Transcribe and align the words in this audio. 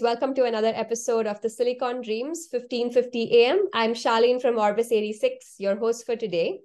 Welcome 0.00 0.34
to 0.34 0.44
another 0.44 0.72
episode 0.74 1.28
of 1.28 1.40
the 1.40 1.48
Silicon 1.48 2.02
Dreams 2.02 2.48
1550 2.50 3.44
AM. 3.44 3.68
I'm 3.72 3.94
Sharlaine 3.94 4.40
from 4.40 4.58
Orbis 4.58 4.90
86, 4.90 5.54
your 5.58 5.76
host 5.76 6.04
for 6.04 6.16
today. 6.16 6.58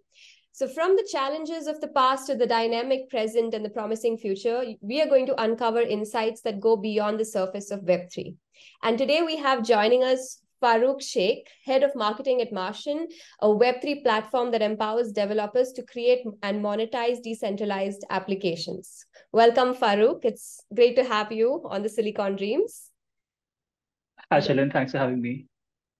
So, 0.52 0.67
from 0.67 0.96
the 0.96 1.08
challenges 1.12 1.68
of 1.68 1.79
the 1.79 1.89
past 1.89 2.26
to 2.26 2.36
the 2.36 2.47
dynamic 2.47 3.07
present 3.07 3.54
and 3.54 3.63
the 3.63 3.70
promising 3.70 4.18
future, 4.18 4.63
we 4.81 5.00
are 5.00 5.07
going 5.07 5.28
to 5.28 5.39
uncover 5.39 5.79
insights 5.79 6.42
that 6.42 6.60
go 6.60 6.76
beyond 6.76 7.20
the 7.20 7.26
surface 7.26 7.70
of 7.70 7.81
Web3. 7.81 8.36
And 8.81 8.97
today 8.97 9.21
we 9.21 9.38
have 9.38 9.64
joining 9.64 10.04
us 10.04 10.41
Farooq 10.59 11.00
Sheikh, 11.00 11.48
head 11.66 11.84
of 11.84 11.96
marketing 11.96 12.41
at 12.41 12.52
Martian, 12.52 13.07
a 13.43 13.48
Web3 13.48 14.02
platform 14.02 14.50
that 14.54 14.64
empowers 14.64 15.11
developers 15.11 15.71
to 15.73 15.84
create 15.84 16.25
and 16.41 16.66
monetize 16.66 17.21
decentralized 17.21 18.04
applications. 18.09 19.05
Welcome, 19.32 19.75
Farooq. 19.75 20.25
It's 20.25 20.66
great 20.73 20.96
to 20.96 21.04
have 21.04 21.32
you 21.32 21.61
on 21.70 21.84
the 21.84 21.89
Silicon 21.89 22.36
Dreams. 22.36 22.89
Hi, 24.32 24.39
Shailen. 24.39 24.71
Thanks 24.71 24.91
for 24.91 25.00
having 25.00 25.21
me. 25.21 25.47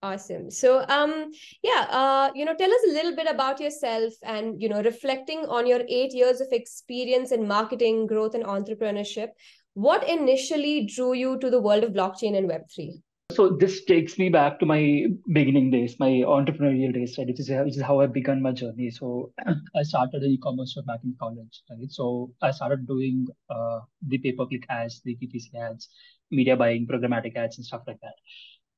Awesome. 0.02 0.50
So, 0.50 0.84
um, 0.88 1.30
yeah, 1.62 1.86
uh, 1.90 2.30
you 2.34 2.44
know, 2.44 2.54
tell 2.54 2.72
us 2.72 2.80
a 2.88 2.92
little 2.92 3.14
bit 3.14 3.26
about 3.26 3.60
yourself 3.60 4.14
and, 4.22 4.60
you 4.60 4.68
know, 4.68 4.82
reflecting 4.82 5.40
on 5.40 5.66
your 5.66 5.80
eight 5.88 6.14
years 6.14 6.40
of 6.40 6.48
experience 6.52 7.32
in 7.32 7.46
marketing, 7.46 8.06
growth, 8.06 8.34
and 8.34 8.44
entrepreneurship. 8.44 9.28
What 9.74 10.08
initially 10.08 10.86
drew 10.86 11.12
you 11.12 11.38
to 11.40 11.50
the 11.50 11.60
world 11.60 11.84
of 11.84 11.92
blockchain 11.92 12.36
and 12.36 12.48
Web3? 12.48 13.02
So 13.30 13.48
this 13.48 13.84
takes 13.84 14.18
me 14.18 14.28
back 14.28 14.58
to 14.60 14.66
my 14.66 15.06
beginning 15.32 15.70
days, 15.70 15.96
my 15.98 16.10
entrepreneurial 16.36 16.92
days, 16.92 17.16
right? 17.16 17.26
Which 17.26 17.40
is, 17.40 17.48
which 17.50 17.76
is 17.76 17.82
how 17.82 18.00
I 18.00 18.06
began 18.06 18.42
my 18.42 18.52
journey. 18.52 18.90
So 18.90 19.32
I 19.74 19.82
started 19.82 20.22
an 20.22 20.30
e-commerce 20.30 20.72
store 20.72 20.82
back 20.84 21.00
in 21.04 21.14
college, 21.18 21.62
right? 21.70 21.90
So 21.90 22.32
I 22.42 22.50
started 22.50 22.86
doing 22.86 23.26
uh, 23.48 23.80
the 24.06 24.18
pay-per-click 24.18 24.66
ads, 24.68 25.00
the 25.04 25.16
PPC 25.16 25.54
ads, 25.54 25.88
media 26.30 26.56
buying, 26.56 26.86
programmatic 26.86 27.36
ads, 27.36 27.56
and 27.58 27.66
stuff 27.66 27.82
like 27.86 28.00
that. 28.02 28.14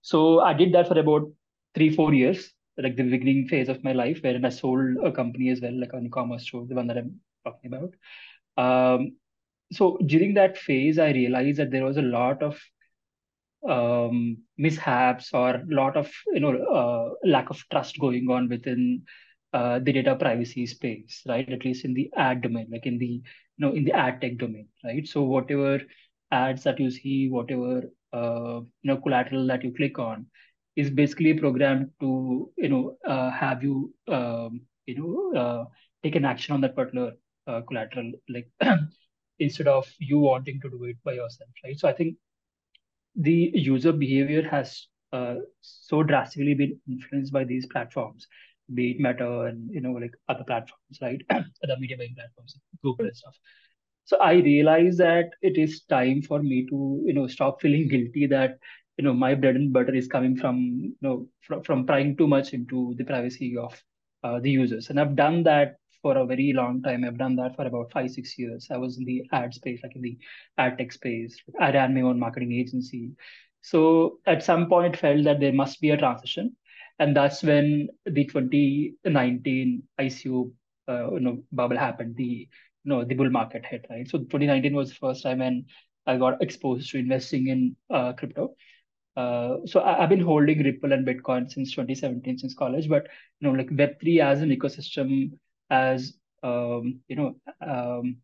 So 0.03 0.41
I 0.41 0.53
did 0.53 0.73
that 0.75 0.89
for 0.89 0.99
about 0.99 1.31
three, 1.75 1.95
four 1.95 2.13
years, 2.13 2.53
like 2.79 2.97
the 2.97 3.05
beginning 3.05 3.49
phase 3.49 3.69
of 3.69 3.83
my 3.83 3.93
life, 3.93 4.21
wherein 4.23 4.45
I 4.45 4.51
sold 4.51 4.97
a 5.05 5.13
company 5.13 5.51
as 5.51 5.61
well, 5.61 5.79
like 5.79 5.93
an 5.93 6.07
e-commerce 6.07 6.47
store, 6.47 6.67
the 6.67 6.75
one 6.75 6.87
that 6.89 6.99
I'm 6.99 7.21
talking 7.45 7.73
about. 7.73 7.95
Um, 8.57 9.17
so 9.73 9.99
during 10.05 10.35
that 10.35 10.59
phase, 10.59 10.99
I 10.99 11.11
realized 11.13 11.59
that 11.59 11.71
there 11.71 11.85
was 11.85 11.97
a 11.97 12.03
lot 12.03 12.43
of 12.43 12.61
um, 13.69 14.39
mishaps 14.59 15.31
or 15.33 15.51
a 15.57 15.65
lot 15.69 15.97
of 15.97 16.11
you 16.33 16.41
know 16.41 16.57
uh, 16.57 17.29
lack 17.29 17.51
of 17.51 17.63
trust 17.71 17.99
going 17.99 18.29
on 18.31 18.49
within 18.49 19.03
uh, 19.53 19.79
the 19.81 19.93
data 19.93 20.17
privacy 20.17 20.67
space, 20.67 21.23
right? 21.29 21.49
At 21.51 21.65
least 21.65 21.85
in 21.85 21.95
the 21.95 22.11
ad 22.17 22.43
domain, 22.43 22.69
like 22.71 22.87
in 22.87 22.99
the 22.99 23.07
you 23.07 23.23
know 23.59 23.73
in 23.73 23.85
the 23.85 23.93
ad 23.93 24.21
tech 24.21 24.39
domain, 24.39 24.69
right? 24.85 25.07
So 25.07 25.23
whatever 25.23 25.81
ads 26.31 26.65
that 26.65 26.81
you 26.81 26.91
see, 26.91 27.29
whatever 27.29 27.83
uh, 28.13 28.61
you 28.61 28.85
know 28.85 28.97
collateral 28.97 29.47
that 29.49 29.63
you 29.65 29.73
click 29.75 29.99
on, 29.99 30.27
is 30.77 30.91
basically 30.91 31.35
programmed 31.35 31.91
to 32.01 32.51
you 32.57 32.69
know 32.69 32.97
uh, 33.07 33.31
have 33.31 33.63
you 33.63 33.93
um, 34.09 34.63
you 34.87 34.97
know 34.99 35.41
uh, 35.41 35.65
take 36.03 36.17
an 36.17 36.25
action 36.25 36.55
on 36.55 36.61
that 36.63 36.75
particular 36.75 37.13
uh, 37.47 37.61
collateral, 37.63 38.13
like 38.29 38.49
instead 39.39 39.69
of 39.69 39.87
you 39.99 40.19
wanting 40.19 40.61
to 40.61 40.71
do 40.71 40.85
it 40.85 40.97
by 41.05 41.13
yourself, 41.13 41.51
right? 41.65 41.79
So 41.79 41.89
I 41.89 41.93
think 41.93 42.17
the 43.17 43.51
user 43.55 43.93
behavior 43.93 44.43
has 44.49 44.87
uh, 45.13 45.37
so 45.61 46.03
drastically 46.03 46.55
been 46.55 46.79
influenced 46.89 47.33
by 47.33 47.45
these 47.45 47.67
platforms, 47.67 48.27
be 48.75 48.93
it 48.93 49.01
Meta 49.01 49.43
and 49.43 49.71
you 49.71 49.81
know 49.81 49.93
like 49.93 50.13
other 50.29 50.45
platforms, 50.45 50.99
right? 51.01 51.21
other 51.31 51.77
media 51.79 51.97
buying 51.97 52.15
platforms, 52.15 52.59
Google 52.83 53.07
and 53.07 53.17
stuff. 53.17 53.35
So 54.05 54.19
I 54.19 54.35
realized 54.35 54.99
that 54.99 55.31
it 55.43 55.59
is 55.59 55.83
time 55.85 56.23
for 56.23 56.43
me 56.43 56.67
to 56.71 57.03
you 57.05 57.13
know 57.13 57.27
stop 57.27 57.61
feeling 57.61 57.89
guilty 57.89 58.27
that 58.27 58.59
you 58.97 59.05
know 59.05 59.13
my 59.15 59.35
bread 59.35 59.57
and 59.57 59.73
butter 59.73 59.95
is 59.95 60.09
coming 60.09 60.37
from 60.37 60.57
you 60.83 60.97
know 61.03 61.29
from, 61.43 61.63
from 61.63 61.87
prying 61.87 62.17
too 62.17 62.27
much 62.27 62.53
into 62.55 62.95
the 62.97 63.05
privacy 63.05 63.57
of 63.57 63.81
uh, 64.25 64.41
the 64.41 64.51
users, 64.51 64.91
and 64.91 64.99
I've 64.99 65.17
done 65.17 65.43
that 65.45 65.77
for 66.03 66.17
a 66.17 66.27
very 66.27 66.53
long 66.53 66.83
time. 66.83 67.05
I've 67.05 67.19
done 67.19 67.37
that 67.37 67.57
for 67.57 67.67
about 67.67 67.93
five, 67.93 68.11
six 68.11 68.39
years. 68.39 68.69
I 68.71 68.77
was 68.77 68.99
in 68.99 69.05
the 69.05 69.23
ad 69.33 69.55
space, 69.55 69.81
like 69.83 69.97
in 69.97 70.03
the 70.03 70.19
ad 70.59 70.79
tech 70.79 70.93
space. 70.93 71.37
I 71.61 71.73
ran 71.73 71.95
my 71.95 72.03
own 72.03 72.19
marketing 72.19 72.53
agency. 72.53 73.13
So 73.61 74.19
at 74.27 74.43
some 74.43 74.69
point 74.69 74.99
felt 74.99 75.25
that 75.25 75.41
there 75.41 75.53
must 75.53 75.81
be 75.81 75.91
a 75.91 75.97
transition. 75.97 76.57
And 76.99 77.17
that's 77.17 77.43
when 77.43 77.89
the 78.05 78.25
2019 78.25 79.83
ICO 80.01 80.53
uh, 80.89 81.13
you 81.13 81.21
know, 81.21 81.43
bubble 81.53 81.79
happened, 81.79 82.17
the 82.17 82.49
you 82.85 82.89
know, 82.91 83.05
the 83.05 83.15
bull 83.15 83.31
market 83.31 83.65
hit, 83.65 83.87
right? 83.91 84.09
So 84.09 84.19
2019 84.19 84.75
was 84.75 84.91
the 84.91 84.97
first 84.97 85.23
time 85.23 85.39
when 85.39 85.67
I 86.07 86.17
got 86.17 86.43
exposed 86.43 86.91
to 86.91 86.99
investing 86.99 87.47
in 87.47 87.77
uh, 87.91 88.13
crypto. 88.15 88.55
Uh, 89.17 89.59
so 89.67 89.83
I, 89.83 90.01
have 90.01 90.09
been 90.09 90.21
holding 90.21 90.63
Ripple 90.63 90.93
and 90.93 91.07
Bitcoin 91.07 91.51
since 91.51 91.71
2017, 91.73 92.39
since 92.39 92.55
college. 92.55 92.89
But 92.89 93.07
you 93.41 93.49
know, 93.49 93.55
like 93.55 93.69
Web3 93.69 94.21
as 94.21 94.41
an 94.43 94.51
ecosystem 94.51 95.33
as 95.73 96.13
um, 96.43 97.01
you 97.09 97.17
know 97.17 97.35
um, 97.67 98.17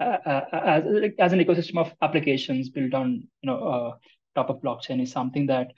as, 0.00 0.84
as 1.18 1.32
an 1.32 1.40
ecosystem 1.40 1.78
of 1.78 1.92
applications 2.02 2.68
built 2.70 2.94
on 2.94 3.28
you 3.42 3.46
know 3.46 3.58
uh, 3.58 3.96
top 4.34 4.50
of 4.50 4.60
blockchain 4.60 5.02
is 5.02 5.12
something 5.12 5.46
that 5.46 5.72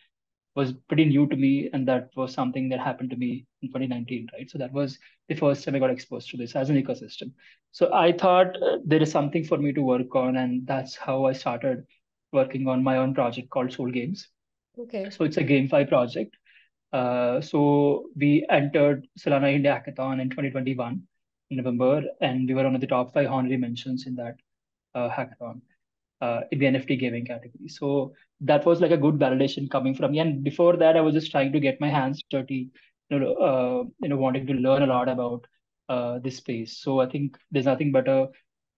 was 0.54 0.74
pretty 0.88 1.06
new 1.06 1.26
to 1.26 1.36
me 1.36 1.70
and 1.72 1.88
that 1.88 2.10
was 2.14 2.34
something 2.34 2.68
that 2.68 2.78
happened 2.78 3.10
to 3.10 3.16
me 3.16 3.46
in 3.62 3.68
2019 3.68 4.28
right? 4.32 4.50
So 4.50 4.58
that 4.58 4.72
was 4.72 4.98
the 5.28 5.34
first 5.34 5.64
time 5.64 5.74
i 5.74 5.78
got 5.78 5.90
exposed 5.90 6.28
to 6.30 6.36
this 6.36 6.54
as 6.54 6.70
an 6.70 6.82
ecosystem. 6.82 7.32
So 7.72 7.92
i 7.92 8.12
thought 8.12 8.62
uh, 8.62 8.78
there 8.84 9.02
is 9.02 9.10
something 9.10 9.44
for 9.44 9.58
me 9.58 9.72
to 9.72 9.82
work 9.82 10.14
on 10.14 10.36
and 10.36 10.66
that's 10.66 10.96
how 10.96 11.24
i 11.24 11.32
started 11.32 11.84
working 12.32 12.68
on 12.68 12.82
my 12.82 12.98
own 12.98 13.14
project 13.14 13.50
called 13.50 13.72
soul 13.72 13.90
games. 13.90 14.28
Okay. 14.78 15.10
So 15.10 15.24
it's 15.24 15.36
a 15.36 15.44
GameFi 15.44 15.88
project 15.88 16.36
so 16.92 18.08
we 18.16 18.46
entered 18.50 19.06
Solana 19.18 19.52
India 19.52 19.72
Hackathon 19.72 20.20
in 20.20 20.30
2021 20.30 21.02
in 21.50 21.56
November, 21.56 22.02
and 22.20 22.48
we 22.48 22.54
were 22.54 22.64
one 22.64 22.74
of 22.74 22.80
the 22.80 22.86
top 22.86 23.12
five 23.12 23.30
honorary 23.30 23.56
mentions 23.56 24.06
in 24.06 24.14
that 24.16 24.36
uh, 24.94 25.08
hackathon 25.08 25.60
uh, 26.20 26.40
in 26.50 26.58
the 26.58 26.66
NFT 26.66 26.98
gaming 26.98 27.26
category. 27.26 27.68
So 27.68 28.14
that 28.40 28.64
was 28.64 28.80
like 28.80 28.90
a 28.90 28.96
good 28.96 29.16
validation 29.16 29.70
coming 29.70 29.94
from 29.94 30.12
me. 30.12 30.20
And 30.20 30.42
before 30.42 30.76
that, 30.76 30.96
I 30.96 31.00
was 31.00 31.14
just 31.14 31.30
trying 31.30 31.52
to 31.52 31.60
get 31.60 31.80
my 31.80 31.88
hands 31.88 32.22
dirty, 32.30 32.70
you 33.10 33.18
know, 33.18 33.34
uh, 33.34 33.84
you 34.00 34.08
know, 34.08 34.16
wanting 34.16 34.46
to 34.46 34.54
learn 34.54 34.82
a 34.82 34.86
lot 34.86 35.08
about 35.08 35.46
uh, 35.88 36.18
this 36.20 36.36
space. 36.38 36.78
So 36.78 37.00
I 37.00 37.06
think 37.06 37.36
there's 37.50 37.66
nothing 37.66 37.92
better, 37.92 38.28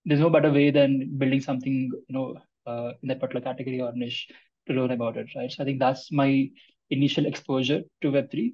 there's 0.04 0.20
no 0.20 0.30
better 0.30 0.50
way 0.50 0.70
than 0.70 1.16
building 1.18 1.40
something, 1.40 1.90
you 2.08 2.14
know, 2.14 2.36
uh, 2.66 2.92
in 3.02 3.08
that 3.08 3.20
particular 3.20 3.44
category 3.44 3.80
or 3.80 3.92
niche 3.94 4.28
to 4.66 4.72
learn 4.72 4.90
about 4.90 5.16
it, 5.16 5.26
right? 5.36 5.52
So 5.52 5.62
I 5.62 5.66
think 5.66 5.78
that's 5.78 6.10
my 6.10 6.48
initial 6.90 7.26
exposure 7.26 7.82
to 8.02 8.10
Web3. 8.10 8.52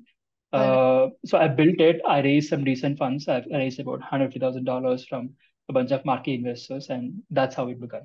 Uh, 0.52 1.08
so 1.24 1.38
I 1.38 1.48
built 1.48 1.80
it. 1.80 2.00
I 2.06 2.20
raised 2.20 2.48
some 2.48 2.64
decent 2.64 2.98
funds. 2.98 3.28
I 3.28 3.44
raised 3.52 3.78
about 3.78 4.02
hundred 4.02 4.26
fifty 4.28 4.41
thousand 4.41 4.64
dollars 4.64 5.06
from 5.06 5.30
a 5.68 5.72
bunch 5.72 5.92
of 5.92 6.04
marquee 6.04 6.34
investors, 6.34 6.88
and 6.91 7.22
that's 7.30 7.54
how 7.54 7.68
it 7.68 7.80
began. 7.80 8.02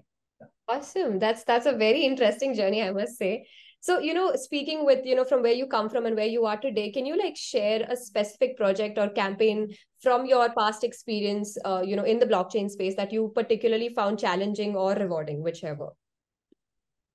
Awesome. 0.68 1.18
That's 1.18 1.44
that's 1.44 1.66
a 1.66 1.74
very 1.74 2.04
interesting 2.06 2.54
journey, 2.54 2.84
I 2.84 2.92
must 2.92 3.18
say. 3.18 3.46
So, 3.86 4.00
you 4.00 4.16
know, 4.16 4.36
speaking 4.36 4.84
with, 4.84 5.06
you 5.06 5.16
know, 5.16 5.24
from 5.24 5.44
where 5.44 5.54
you 5.54 5.68
come 5.68 5.90
from 5.90 6.08
and 6.08 6.16
where 6.16 6.26
you 6.26 6.46
are 6.46 6.58
today, 6.58 6.92
can 6.92 7.06
you 7.06 7.16
like 7.16 7.38
share 7.38 7.86
a 7.88 7.96
specific 7.96 8.58
project 8.58 8.98
or 8.98 9.10
campaign 9.10 9.76
from 10.02 10.26
your 10.26 10.52
past 10.58 10.84
experience, 10.84 11.56
uh, 11.66 11.84
you 11.86 11.96
know, 11.96 12.04
in 12.04 12.18
the 12.18 12.26
blockchain 12.26 12.68
space 12.68 12.96
that 12.96 13.14
you 13.14 13.32
particularly 13.36 13.90
found 13.90 14.18
challenging 14.18 14.76
or 14.76 14.94
rewarding, 14.94 15.44
whichever, 15.44 15.90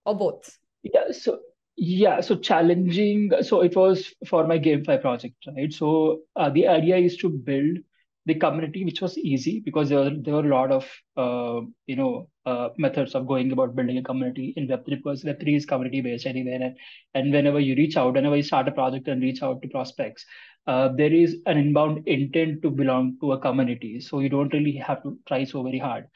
or 0.05 0.17
both? 0.17 0.59
Yeah. 0.85 1.11
So 1.11 1.41
yeah, 1.81 2.21
so 2.21 2.37
challenging. 2.37 3.33
So 3.41 3.63
it 3.63 3.75
was 3.75 4.13
for 4.27 4.47
my 4.47 4.59
GameFi 4.59 5.01
project, 5.01 5.47
right? 5.57 5.73
So 5.73 6.21
uh, 6.37 6.51
the 6.51 6.69
idea 6.69 6.99
is 6.99 7.17
to 7.19 7.31
build 7.31 7.79
the 8.27 8.35
community, 8.35 8.85
which 8.85 9.01
was 9.01 9.17
easy 9.17 9.61
because 9.65 9.89
there 9.89 10.01
were 10.01 10.11
there 10.11 10.35
were 10.35 10.45
a 10.45 10.55
lot 10.55 10.71
of 10.71 10.85
uh, 11.17 11.63
you 11.87 11.97
know 11.97 12.29
uh, 12.45 12.69
methods 12.77 13.15
of 13.15 13.27
going 13.27 13.51
about 13.51 13.75
building 13.75 13.97
a 13.97 14.03
community 14.03 14.53
in 14.59 14.69
Web3 14.69 14.85
because 14.89 15.25
Web3 15.25 15.57
is 15.57 15.65
community 15.65 16.03
based 16.03 16.27
anyway, 16.27 16.59
and 16.61 16.77
and 17.15 17.33
whenever 17.33 17.59
you 17.59 17.75
reach 17.75 17.97
out, 17.97 18.13
whenever 18.13 18.37
you 18.37 18.43
start 18.43 18.69
a 18.69 18.73
project 18.73 19.09
and 19.09 19.23
reach 19.23 19.43
out 19.43 19.63
to 19.63 19.69
prospects, 19.69 20.27
uh, 20.67 20.89
there 20.89 21.15
is 21.15 21.39
an 21.47 21.57
inbound 21.57 22.07
intent 22.07 22.61
to 22.61 22.69
belong 22.69 23.17
to 23.23 23.33
a 23.33 23.41
community, 23.41 24.01
so 24.01 24.21
you 24.21 24.29
don't 24.29 24.53
really 24.53 24.77
have 24.77 25.03
to 25.03 25.19
try 25.27 25.45
so 25.45 25.63
very 25.63 25.79
hard. 25.79 26.09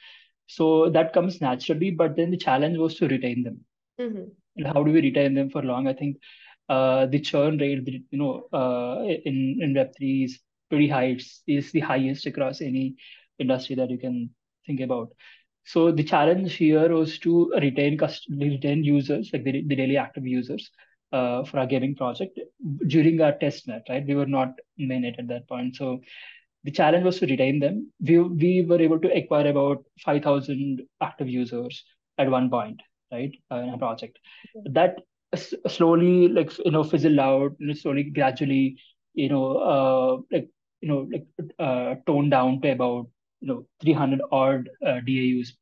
So 0.46 0.90
that 0.90 1.14
comes 1.14 1.40
naturally, 1.40 1.90
but 1.90 2.16
then 2.16 2.30
the 2.30 2.36
challenge 2.36 2.76
was 2.76 2.96
to 2.96 3.08
retain 3.08 3.44
them. 3.44 3.60
Mm-hmm 3.98 4.24
how 4.66 4.82
do 4.82 4.92
we 4.92 5.00
retain 5.00 5.34
them 5.34 5.50
for 5.50 5.62
long? 5.62 5.86
I 5.86 5.92
think 5.92 6.16
uh, 6.68 7.06
the 7.06 7.20
churn 7.20 7.58
rate, 7.58 7.86
you 8.10 8.18
know, 8.18 8.46
uh, 8.52 9.02
in 9.24 9.58
in 9.60 9.74
Web 9.74 9.92
three 9.96 10.24
is 10.24 10.38
pretty 10.70 10.88
high. 10.88 11.06
It's, 11.06 11.42
it's 11.46 11.72
the 11.72 11.80
highest 11.80 12.26
across 12.26 12.60
any 12.60 12.94
industry 13.38 13.76
that 13.76 13.90
you 13.90 13.98
can 13.98 14.30
think 14.66 14.80
about. 14.80 15.08
So 15.64 15.90
the 15.92 16.04
challenge 16.04 16.54
here 16.54 16.88
was 16.94 17.18
to 17.20 17.52
retain 17.60 17.98
cust- 17.98 18.28
retain 18.30 18.84
users, 18.84 19.30
like 19.32 19.44
the, 19.44 19.64
the 19.66 19.76
daily 19.76 19.96
active 19.96 20.26
users, 20.26 20.70
uh, 21.12 21.44
for 21.44 21.58
our 21.58 21.66
gaming 21.66 21.94
project 21.94 22.38
during 22.86 23.20
our 23.20 23.32
test 23.32 23.66
net. 23.68 23.82
Right, 23.88 24.06
we 24.06 24.14
were 24.14 24.26
not 24.26 24.54
mainnet 24.80 25.18
at 25.18 25.28
that 25.28 25.48
point, 25.48 25.76
so 25.76 26.00
the 26.64 26.70
challenge 26.70 27.04
was 27.04 27.18
to 27.20 27.26
retain 27.26 27.60
them. 27.60 27.92
We 28.00 28.18
we 28.20 28.62
were 28.62 28.80
able 28.80 29.00
to 29.00 29.16
acquire 29.16 29.48
about 29.48 29.84
five 30.04 30.22
thousand 30.22 30.82
active 31.00 31.28
users 31.28 31.84
at 32.18 32.30
one 32.30 32.50
point 32.50 32.80
right 33.14 33.34
uh, 33.52 33.56
in 33.56 33.74
a 33.74 33.78
project. 33.78 34.18
That 34.72 34.96
slowly 35.68 36.28
like 36.28 36.52
you 36.64 36.72
know 36.72 36.84
fizzled 36.84 37.18
out, 37.18 37.52
you 37.58 37.68
know, 37.68 37.74
slowly 37.74 38.04
gradually 38.04 38.78
you 39.14 39.28
know 39.28 39.56
uh, 39.56 40.16
like 40.32 40.48
you 40.80 40.88
know 40.88 41.08
like 41.12 41.26
uh, 41.58 41.96
toned 42.06 42.30
down 42.30 42.60
to 42.62 42.70
about 42.72 43.06
you 43.40 43.48
know 43.48 43.66
300 43.82 44.20
odd 44.32 44.68
uh, 44.86 45.00
DAUs 45.06 45.54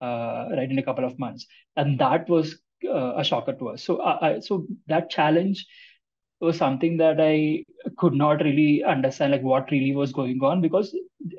uh, 0.00 0.48
right 0.56 0.70
in 0.70 0.78
a 0.78 0.82
couple 0.82 1.04
of 1.04 1.18
months, 1.18 1.46
and 1.76 1.98
that 1.98 2.28
was 2.28 2.56
uh, 2.88 3.14
a 3.16 3.24
shocker 3.24 3.54
to 3.54 3.70
us. 3.70 3.84
So 3.84 4.02
I, 4.02 4.40
so 4.40 4.66
that 4.88 5.10
challenge 5.10 5.66
was 6.40 6.58
something 6.58 6.96
that 6.98 7.20
I 7.20 7.64
could 7.98 8.14
not 8.14 8.42
really 8.42 8.82
understand, 8.84 9.32
like 9.32 9.42
what 9.42 9.70
really 9.70 9.94
was 9.94 10.12
going 10.12 10.40
on, 10.42 10.60
because 10.60 10.94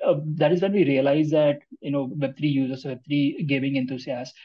uh, 0.06 0.16
that 0.36 0.52
is 0.54 0.62
when 0.62 0.74
we 0.74 0.86
realized 0.86 1.32
that 1.32 1.60
you 1.82 1.92
know 1.92 2.08
Web3 2.18 2.50
users, 2.50 2.86
Web3 2.86 3.46
gaming 3.48 3.76
enthusiasts, 3.78 4.38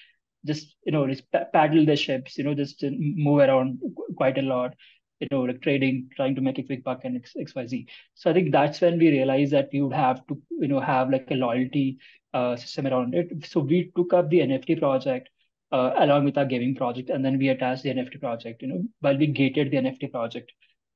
just 0.46 0.76
you 0.84 0.92
know 0.92 1.06
just 1.06 1.24
paddle 1.52 1.84
the 1.84 1.96
ships, 1.96 2.38
you 2.38 2.44
know, 2.44 2.54
just 2.54 2.82
move 2.82 3.40
around 3.40 3.80
quite 4.16 4.38
a 4.38 4.42
lot, 4.42 4.74
you 5.20 5.28
know, 5.30 5.42
like 5.42 5.60
trading, 5.62 6.08
trying 6.16 6.34
to 6.34 6.40
make 6.40 6.58
a 6.58 6.62
quick 6.62 6.84
buck 6.84 7.04
and 7.04 7.22
XYZ. 7.22 7.86
So 8.14 8.30
I 8.30 8.32
think 8.32 8.52
that's 8.52 8.80
when 8.80 8.98
we 8.98 9.10
realized 9.10 9.52
that 9.52 9.68
we 9.72 9.82
would 9.82 9.94
have 9.94 10.26
to, 10.28 10.40
you 10.50 10.68
know, 10.68 10.80
have 10.80 11.10
like 11.10 11.28
a 11.30 11.34
loyalty 11.34 11.98
uh, 12.34 12.56
system 12.56 12.86
around 12.86 13.14
it. 13.14 13.46
So 13.46 13.60
we 13.60 13.90
took 13.96 14.12
up 14.12 14.30
the 14.30 14.40
NFT 14.40 14.78
project 14.78 15.28
uh, 15.72 15.92
along 15.98 16.24
with 16.24 16.38
our 16.38 16.46
gaming 16.46 16.74
project, 16.74 17.10
and 17.10 17.24
then 17.24 17.38
we 17.38 17.48
attached 17.48 17.82
the 17.82 17.90
NFT 17.90 18.20
project. 18.20 18.62
You 18.62 18.68
know, 18.68 18.82
while 19.00 19.18
we 19.18 19.26
gated 19.26 19.70
the 19.70 19.78
NFT 19.78 20.12
project 20.12 20.52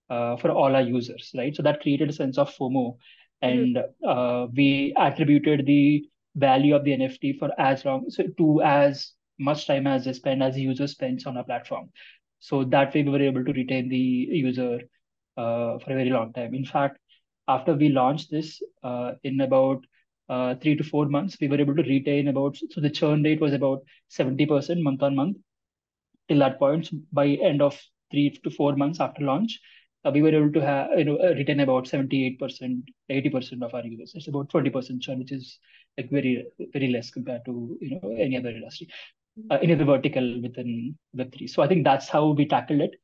uh, 0.08 0.36
for 0.36 0.50
all 0.50 0.74
our 0.74 0.82
users, 0.82 1.32
right? 1.36 1.54
So 1.54 1.62
that 1.62 1.80
created 1.80 2.10
a 2.10 2.12
sense 2.12 2.38
of 2.38 2.54
FOMO, 2.54 2.96
and 3.40 3.76
mm-hmm. 3.76 4.54
we 4.54 4.94
attributed 4.96 5.66
the 5.66 6.04
value 6.34 6.74
of 6.74 6.84
the 6.84 6.92
NFT 6.92 7.38
for 7.38 7.50
as 7.60 7.84
long 7.84 8.08
so 8.08 8.24
to 8.38 8.62
as 8.62 9.12
much 9.42 9.66
time 9.66 9.86
as 9.86 10.04
they 10.04 10.12
spend 10.12 10.42
as 10.42 10.54
the 10.54 10.62
user 10.62 10.86
spends 10.86 11.26
on 11.26 11.36
our 11.36 11.44
platform. 11.44 11.90
So 12.40 12.64
that 12.64 12.94
way 12.94 13.02
we 13.02 13.10
were 13.10 13.22
able 13.22 13.44
to 13.44 13.52
retain 13.52 13.88
the 13.88 13.96
user 13.96 14.80
uh, 15.36 15.78
for 15.78 15.92
a 15.92 15.96
very 15.96 16.10
long 16.10 16.32
time. 16.32 16.54
In 16.54 16.64
fact, 16.64 16.98
after 17.48 17.74
we 17.74 17.88
launched 17.88 18.30
this 18.30 18.62
uh, 18.82 19.12
in 19.24 19.40
about 19.40 19.84
uh, 20.28 20.54
three 20.56 20.76
to 20.76 20.84
four 20.84 21.06
months, 21.06 21.36
we 21.40 21.48
were 21.48 21.60
able 21.60 21.74
to 21.74 21.82
retain 21.82 22.28
about, 22.28 22.56
so 22.70 22.80
the 22.80 22.90
churn 22.90 23.22
rate 23.22 23.40
was 23.40 23.52
about 23.52 23.80
70% 24.08 24.82
month 24.82 25.02
on 25.02 25.16
month 25.16 25.36
till 26.28 26.38
that 26.38 26.58
point. 26.58 26.86
So 26.86 26.96
by 27.12 27.28
end 27.28 27.62
of 27.62 27.80
three 28.10 28.30
to 28.44 28.50
four 28.50 28.76
months 28.76 29.00
after 29.00 29.22
launch, 29.22 29.60
uh, 30.04 30.10
we 30.12 30.22
were 30.22 30.34
able 30.34 30.52
to 30.52 30.60
have, 30.60 30.90
you 30.98 31.04
know, 31.04 31.16
uh, 31.16 31.34
retain 31.34 31.60
about 31.60 31.86
78%, 31.86 32.82
80% 33.10 33.62
of 33.62 33.74
our 33.74 33.84
users. 33.84 34.12
It's 34.14 34.28
about 34.28 34.50
20% 34.50 35.00
churn, 35.02 35.18
which 35.20 35.32
is 35.32 35.58
like 35.96 36.10
very, 36.10 36.46
very 36.72 36.88
less 36.88 37.10
compared 37.10 37.44
to, 37.46 37.78
you 37.80 38.00
know, 38.00 38.16
any 38.18 38.36
other 38.36 38.50
industry, 38.50 38.88
uh, 39.50 39.58
any 39.62 39.75
other 39.75 39.84
vertical 39.84 40.40
within 40.43 40.96
Web3. 41.17 41.49
So 41.49 41.62
I 41.62 41.69
think 41.69 41.84
that's 41.84 42.08
how 42.08 42.31
we 42.31 42.46
tackled 42.46 42.81
it. 42.81 42.94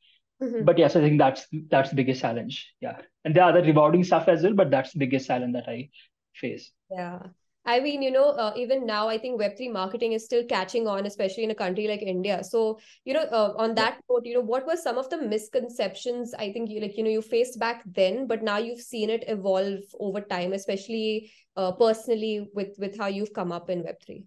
Mm-hmm. 0.42 0.64
But 0.64 0.78
yes, 0.78 0.94
I 0.94 1.00
think 1.00 1.18
that's 1.18 1.46
that's 1.68 1.90
the 1.90 1.96
biggest 1.96 2.20
challenge. 2.20 2.72
Yeah, 2.80 2.98
and 3.24 3.34
there 3.34 3.42
are 3.42 3.50
other 3.50 3.62
rewarding 3.62 4.04
stuff 4.04 4.28
as 4.28 4.42
well, 4.42 4.54
but 4.54 4.70
that's 4.70 4.92
the 4.92 5.00
biggest 5.00 5.26
challenge 5.26 5.54
that 5.54 5.68
I 5.68 5.90
face. 6.34 6.70
Yeah. 6.90 7.18
I 7.66 7.80
mean, 7.80 8.00
you 8.00 8.10
know, 8.10 8.30
uh, 8.30 8.54
even 8.56 8.86
now, 8.86 9.08
I 9.08 9.18
think 9.18 9.38
Web3 9.38 9.70
marketing 9.70 10.12
is 10.12 10.24
still 10.24 10.42
catching 10.44 10.86
on, 10.86 11.04
especially 11.04 11.44
in 11.44 11.50
a 11.50 11.54
country 11.54 11.86
like 11.86 12.00
India. 12.00 12.42
So, 12.42 12.78
you 13.04 13.12
know, 13.12 13.24
uh, 13.24 13.52
on 13.58 13.74
that 13.74 14.00
note, 14.08 14.22
you 14.24 14.34
know, 14.34 14.40
what 14.40 14.66
were 14.66 14.76
some 14.76 14.96
of 14.96 15.10
the 15.10 15.18
misconceptions 15.18 16.32
I 16.32 16.50
think 16.50 16.70
you 16.70 16.80
like, 16.80 16.96
you 16.96 17.04
know, 17.04 17.10
you 17.10 17.20
faced 17.20 17.58
back 17.58 17.82
then, 17.84 18.26
but 18.26 18.42
now 18.42 18.56
you've 18.56 18.80
seen 18.80 19.10
it 19.10 19.24
evolve 19.28 19.80
over 20.00 20.22
time, 20.22 20.54
especially 20.54 21.30
uh, 21.56 21.72
personally 21.72 22.48
with 22.54 22.78
with 22.78 22.96
how 22.96 23.08
you've 23.08 23.34
come 23.34 23.52
up 23.52 23.68
in 23.68 23.82
Web3? 23.82 24.24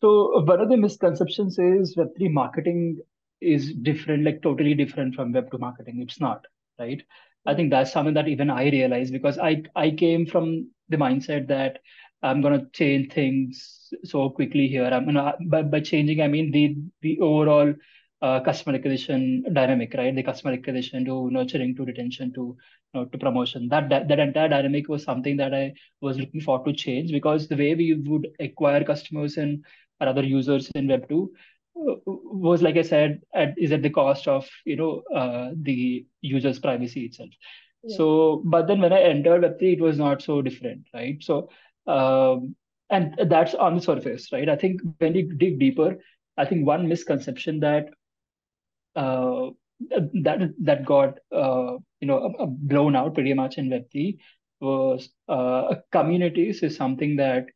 So, 0.00 0.40
one 0.44 0.60
of 0.60 0.68
the 0.68 0.76
misconceptions 0.76 1.58
is 1.58 1.96
Web3 1.96 2.28
marketing 2.28 2.98
is 3.40 3.74
different, 3.74 4.24
like 4.24 4.42
totally 4.42 4.74
different 4.74 5.14
from 5.14 5.32
Web2 5.32 5.58
marketing. 5.58 6.00
It's 6.00 6.20
not, 6.20 6.46
right? 6.78 7.02
I 7.46 7.54
think 7.54 7.70
that's 7.70 7.92
something 7.92 8.14
that 8.14 8.28
even 8.28 8.50
I 8.50 8.70
realized 8.70 9.12
because 9.12 9.38
I 9.38 9.62
I 9.74 9.90
came 9.90 10.26
from 10.26 10.70
the 10.88 10.96
mindset 10.96 11.48
that 11.48 11.80
I'm 12.22 12.40
gonna 12.42 12.66
change 12.72 13.12
things 13.12 13.92
so 14.04 14.30
quickly 14.30 14.68
here. 14.68 14.84
I'm 14.86 15.04
gonna 15.06 15.34
by, 15.46 15.62
by 15.62 15.80
changing 15.80 16.20
I 16.20 16.28
mean 16.28 16.50
the 16.52 16.76
the 17.02 17.18
overall 17.20 17.74
uh, 18.22 18.40
customer 18.40 18.76
acquisition 18.76 19.44
dynamic, 19.52 19.94
right? 19.94 20.14
The 20.14 20.22
customer 20.22 20.52
acquisition 20.54 21.04
to 21.06 21.30
nurturing 21.30 21.74
to 21.76 21.84
retention 21.84 22.32
to 22.34 22.56
you 22.94 23.00
know, 23.00 23.04
to 23.06 23.18
promotion. 23.18 23.68
That, 23.68 23.88
that 23.90 24.08
that 24.08 24.18
entire 24.18 24.48
dynamic 24.48 24.88
was 24.88 25.04
something 25.04 25.36
that 25.38 25.54
I 25.54 25.74
was 26.00 26.18
looking 26.18 26.40
forward 26.40 26.66
to 26.66 26.72
change 26.72 27.12
because 27.12 27.48
the 27.48 27.56
way 27.56 27.74
we 27.74 27.94
would 27.94 28.28
acquire 28.40 28.84
customers 28.84 29.38
and 30.00 30.08
other 30.08 30.24
users 30.24 30.70
in 30.74 30.88
Web 30.88 31.08
two 31.08 31.32
was 31.74 32.62
like 32.62 32.76
I 32.76 32.82
said, 32.82 33.20
at, 33.34 33.54
is 33.56 33.72
at 33.72 33.82
the 33.82 33.90
cost 33.90 34.26
of 34.26 34.48
you 34.64 34.76
know 34.76 35.02
uh, 35.14 35.50
the 35.62 36.06
user's 36.20 36.58
privacy 36.58 37.06
itself. 37.06 37.30
Yeah. 37.84 37.96
So, 37.96 38.42
but 38.44 38.66
then 38.66 38.80
when 38.80 38.92
I 38.92 39.02
entered 39.02 39.42
Web3, 39.42 39.74
it 39.74 39.80
was 39.80 39.98
not 39.98 40.22
so 40.22 40.42
different, 40.42 40.86
right? 40.92 41.22
So, 41.22 41.50
um, 41.86 42.56
and 42.90 43.14
that's 43.26 43.54
on 43.54 43.76
the 43.76 43.80
surface, 43.80 44.32
right? 44.32 44.48
I 44.48 44.56
think 44.56 44.80
when 44.98 45.14
you 45.14 45.34
dig 45.34 45.58
deeper, 45.58 45.98
I 46.36 46.44
think 46.44 46.66
one 46.66 46.88
misconception 46.88 47.60
that 47.60 47.90
uh, 48.96 49.50
that 50.22 50.54
that 50.62 50.84
got 50.84 51.18
uh, 51.32 51.76
you 52.00 52.08
know 52.08 52.34
blown 52.48 52.96
out 52.96 53.14
pretty 53.14 53.34
much 53.34 53.58
in 53.58 53.70
Web3 53.70 54.18
was 54.60 55.10
uh, 55.28 55.74
communities 55.92 56.62
is 56.62 56.76
something 56.76 57.16
that 57.16 57.46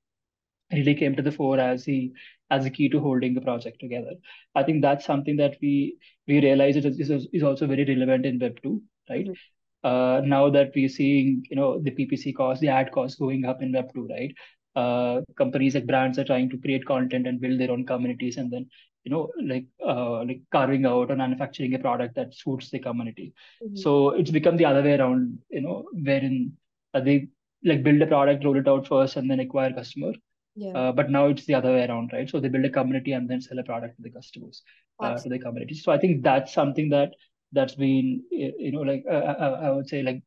really 0.72 0.94
came 0.94 1.14
to 1.16 1.22
the 1.22 1.32
fore 1.32 1.58
as 1.58 1.84
the 1.84 2.12
as 2.50 2.66
a 2.66 2.70
key 2.70 2.88
to 2.88 3.00
holding 3.00 3.34
the 3.34 3.40
project 3.40 3.80
together. 3.80 4.14
I 4.54 4.62
think 4.62 4.82
that's 4.82 5.06
something 5.06 5.36
that 5.38 5.56
we 5.62 5.96
we 6.28 6.40
realize 6.40 6.76
it 6.76 6.84
is, 6.84 7.10
is 7.10 7.42
also 7.42 7.66
very 7.66 7.84
relevant 7.84 8.26
in 8.26 8.38
Web 8.38 8.58
two, 8.62 8.82
right? 9.08 9.26
Mm-hmm. 9.26 9.88
Uh, 9.90 10.20
now 10.20 10.48
that 10.50 10.72
we're 10.76 10.88
seeing 10.88 11.44
you 11.50 11.56
know 11.56 11.80
the 11.80 11.90
PPC 11.90 12.34
cost, 12.36 12.60
the 12.60 12.68
ad 12.68 12.92
cost 12.92 13.18
going 13.18 13.44
up 13.44 13.62
in 13.62 13.72
Web 13.72 13.92
two, 13.94 14.06
right? 14.08 14.34
Uh, 14.74 15.20
companies 15.36 15.74
like 15.74 15.86
brands 15.86 16.18
are 16.18 16.24
trying 16.24 16.48
to 16.48 16.58
create 16.58 16.86
content 16.86 17.26
and 17.26 17.40
build 17.40 17.60
their 17.60 17.70
own 17.70 17.84
communities, 17.86 18.36
and 18.36 18.50
then 18.52 18.68
you 19.04 19.10
know 19.10 19.30
like 19.42 19.66
uh, 19.86 20.24
like 20.24 20.42
carving 20.50 20.86
out 20.86 21.10
or 21.10 21.16
manufacturing 21.16 21.74
a 21.74 21.78
product 21.78 22.14
that 22.14 22.34
suits 22.34 22.70
the 22.70 22.78
community. 22.78 23.32
Mm-hmm. 23.62 23.76
So 23.76 24.10
it's 24.10 24.30
become 24.30 24.56
the 24.56 24.66
other 24.66 24.82
way 24.82 24.98
around, 24.98 25.38
you 25.50 25.62
know, 25.62 25.84
wherein 25.92 26.52
uh, 26.94 27.00
they 27.00 27.28
like 27.64 27.82
build 27.82 28.02
a 28.02 28.06
product, 28.06 28.44
roll 28.44 28.56
it 28.56 28.68
out 28.68 28.86
first, 28.86 29.16
and 29.16 29.30
then 29.30 29.40
acquire 29.40 29.72
customer 29.72 30.12
yeah. 30.54 30.72
Uh, 30.72 30.92
but 30.92 31.10
now 31.10 31.26
it's 31.28 31.46
the 31.46 31.54
other 31.54 31.72
way 31.72 31.86
around, 31.86 32.10
right? 32.12 32.28
So 32.28 32.40
they 32.40 32.48
build 32.48 32.64
a 32.64 32.70
community 32.70 33.12
and 33.12 33.28
then 33.28 33.40
sell 33.40 33.58
a 33.58 33.62
product 33.62 33.96
to 33.96 34.02
the 34.02 34.10
customers, 34.10 34.62
uh, 35.00 35.16
to 35.16 35.28
the 35.28 35.38
community. 35.38 35.74
So 35.74 35.92
I 35.92 35.98
think 35.98 36.22
that's 36.22 36.52
something 36.52 36.90
that 36.90 37.14
that's 37.52 37.74
been, 37.74 38.22
you 38.30 38.72
know, 38.72 38.80
like 38.80 39.04
uh, 39.10 39.14
I, 39.14 39.68
uh, 39.68 39.74
would 39.74 39.88
say, 39.88 40.02
like 40.02 40.22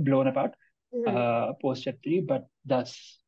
blown 0.00 0.26
apart 0.26 0.52
mm-hmm. 0.94 1.16
uh, 1.16 1.52
post 1.60 1.86
Web 1.86 1.96
three. 2.02 2.20
But 2.20 2.46
that's 2.64 3.18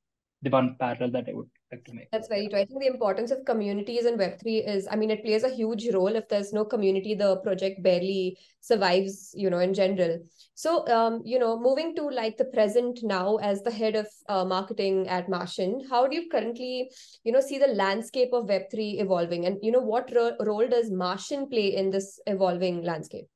the 0.42 0.50
one 0.50 0.76
parallel 0.78 1.11
that 1.12 1.28
I 1.28 1.35
would 1.35 1.50
to 1.70 1.92
make. 1.92 2.10
That's 2.10 2.28
very 2.28 2.48
true. 2.48 2.58
I 2.58 2.64
think 2.64 2.80
the 2.80 2.87
importance 2.87 3.30
of 3.30 3.44
communities 3.44 4.06
in 4.06 4.16
Web3 4.16 4.66
is, 4.66 4.88
I 4.90 4.96
mean, 4.96 5.10
it 5.10 5.25
plays 5.25 5.44
a 5.44 5.54
huge 5.54 5.88
role. 5.92 6.14
If 6.14 6.28
there's 6.28 6.52
no 6.52 6.64
community, 6.64 7.14
the 7.14 7.37
project 7.37 7.82
barely 7.82 8.38
survives, 8.60 9.32
you 9.34 9.50
know, 9.50 9.58
in 9.58 9.75
general. 9.75 10.18
So, 10.54 10.87
um, 10.88 11.22
you 11.25 11.38
know, 11.38 11.58
moving 11.58 11.94
to 11.96 12.08
like 12.08 12.37
the 12.37 12.46
present 12.46 13.00
now 13.02 13.37
as 13.37 13.62
the 13.62 13.70
head 13.70 13.96
of 13.96 14.06
uh, 14.28 14.44
marketing 14.44 15.08
at 15.08 15.28
Martian, 15.28 15.82
how 15.88 16.06
do 16.06 16.16
you 16.16 16.28
currently, 16.30 16.90
you 17.25 17.32
know, 17.32 17.40
see 17.40 17.58
the 17.58 17.68
landscape 17.68 18.30
of 18.32 18.46
Web3 18.46 19.00
evolving? 19.00 19.46
And, 19.46 19.58
you 19.62 19.72
know, 19.72 19.80
what 19.80 20.10
ro- 20.14 20.37
role 20.40 20.66
does 20.66 20.90
Martian 20.90 21.48
play 21.48 21.76
in 21.76 21.90
this 21.90 22.18
evolving 22.26 22.82
landscape? 22.82 23.26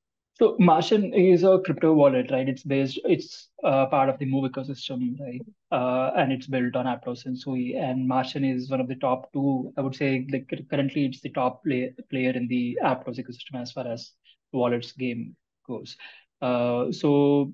So 0.43 0.57
Martian 0.59 1.15
is 1.15 1.45
a 1.45 1.61
crypto 1.65 1.93
wallet, 1.93 2.33
right? 2.33 2.49
It's 2.49 2.65
based, 2.65 2.99
it's 3.05 3.51
uh, 3.63 3.87
part 3.87 4.09
of 4.09 4.19
the 4.19 4.25
Move 4.25 4.51
ecosystem, 4.51 5.17
right? 5.21 5.41
Uh, 5.71 6.11
and 6.17 6.33
it's 6.33 6.49
built 6.49 6.75
on 6.75 6.87
Aptos 6.87 7.27
and 7.27 7.39
Sui. 7.39 7.77
And 7.77 8.09
Martian 8.09 8.45
is 8.45 8.69
one 8.69 8.81
of 8.81 8.89
the 8.89 8.97
top 8.97 9.33
two. 9.33 9.73
I 9.79 9.83
would 9.83 9.95
say, 9.95 10.27
like 10.33 10.51
currently, 10.69 11.05
it's 11.05 11.21
the 11.21 11.29
top 11.29 11.63
play, 11.63 11.95
player 12.11 12.31
in 12.31 12.49
the 12.49 12.77
Aptos 12.83 13.21
ecosystem 13.21 13.63
as 13.63 13.71
far 13.71 13.87
as 13.87 14.15
wallets 14.53 14.91
game 14.91 15.37
goes. 15.65 15.97
Uh, 16.41 16.91
so, 16.91 17.53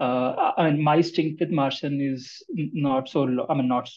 uh, 0.00 0.52
and 0.56 0.82
my 0.82 1.02
stint 1.02 1.38
with 1.38 1.50
Martian 1.50 2.00
is 2.00 2.42
not 2.48 3.10
so. 3.10 3.24
Lo- 3.24 3.46
I 3.50 3.54
mean, 3.54 3.68
not 3.68 3.90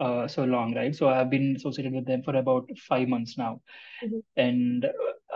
uh, 0.00 0.26
so 0.26 0.42
long, 0.42 0.74
right? 0.74 0.96
So 0.96 1.08
I've 1.08 1.30
been 1.30 1.54
associated 1.54 1.92
with 1.92 2.06
them 2.06 2.24
for 2.24 2.34
about 2.34 2.68
five 2.88 3.06
months 3.06 3.38
now, 3.38 3.60
mm-hmm. 4.04 4.18
and 4.36 4.86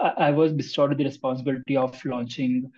I, 0.01 0.29
I, 0.29 0.31
was 0.31 0.53
bestowed 0.53 0.91
with 0.91 0.99
the 0.99 1.05
responsibility 1.05 1.77
of 1.77 2.03
launching 2.05 2.71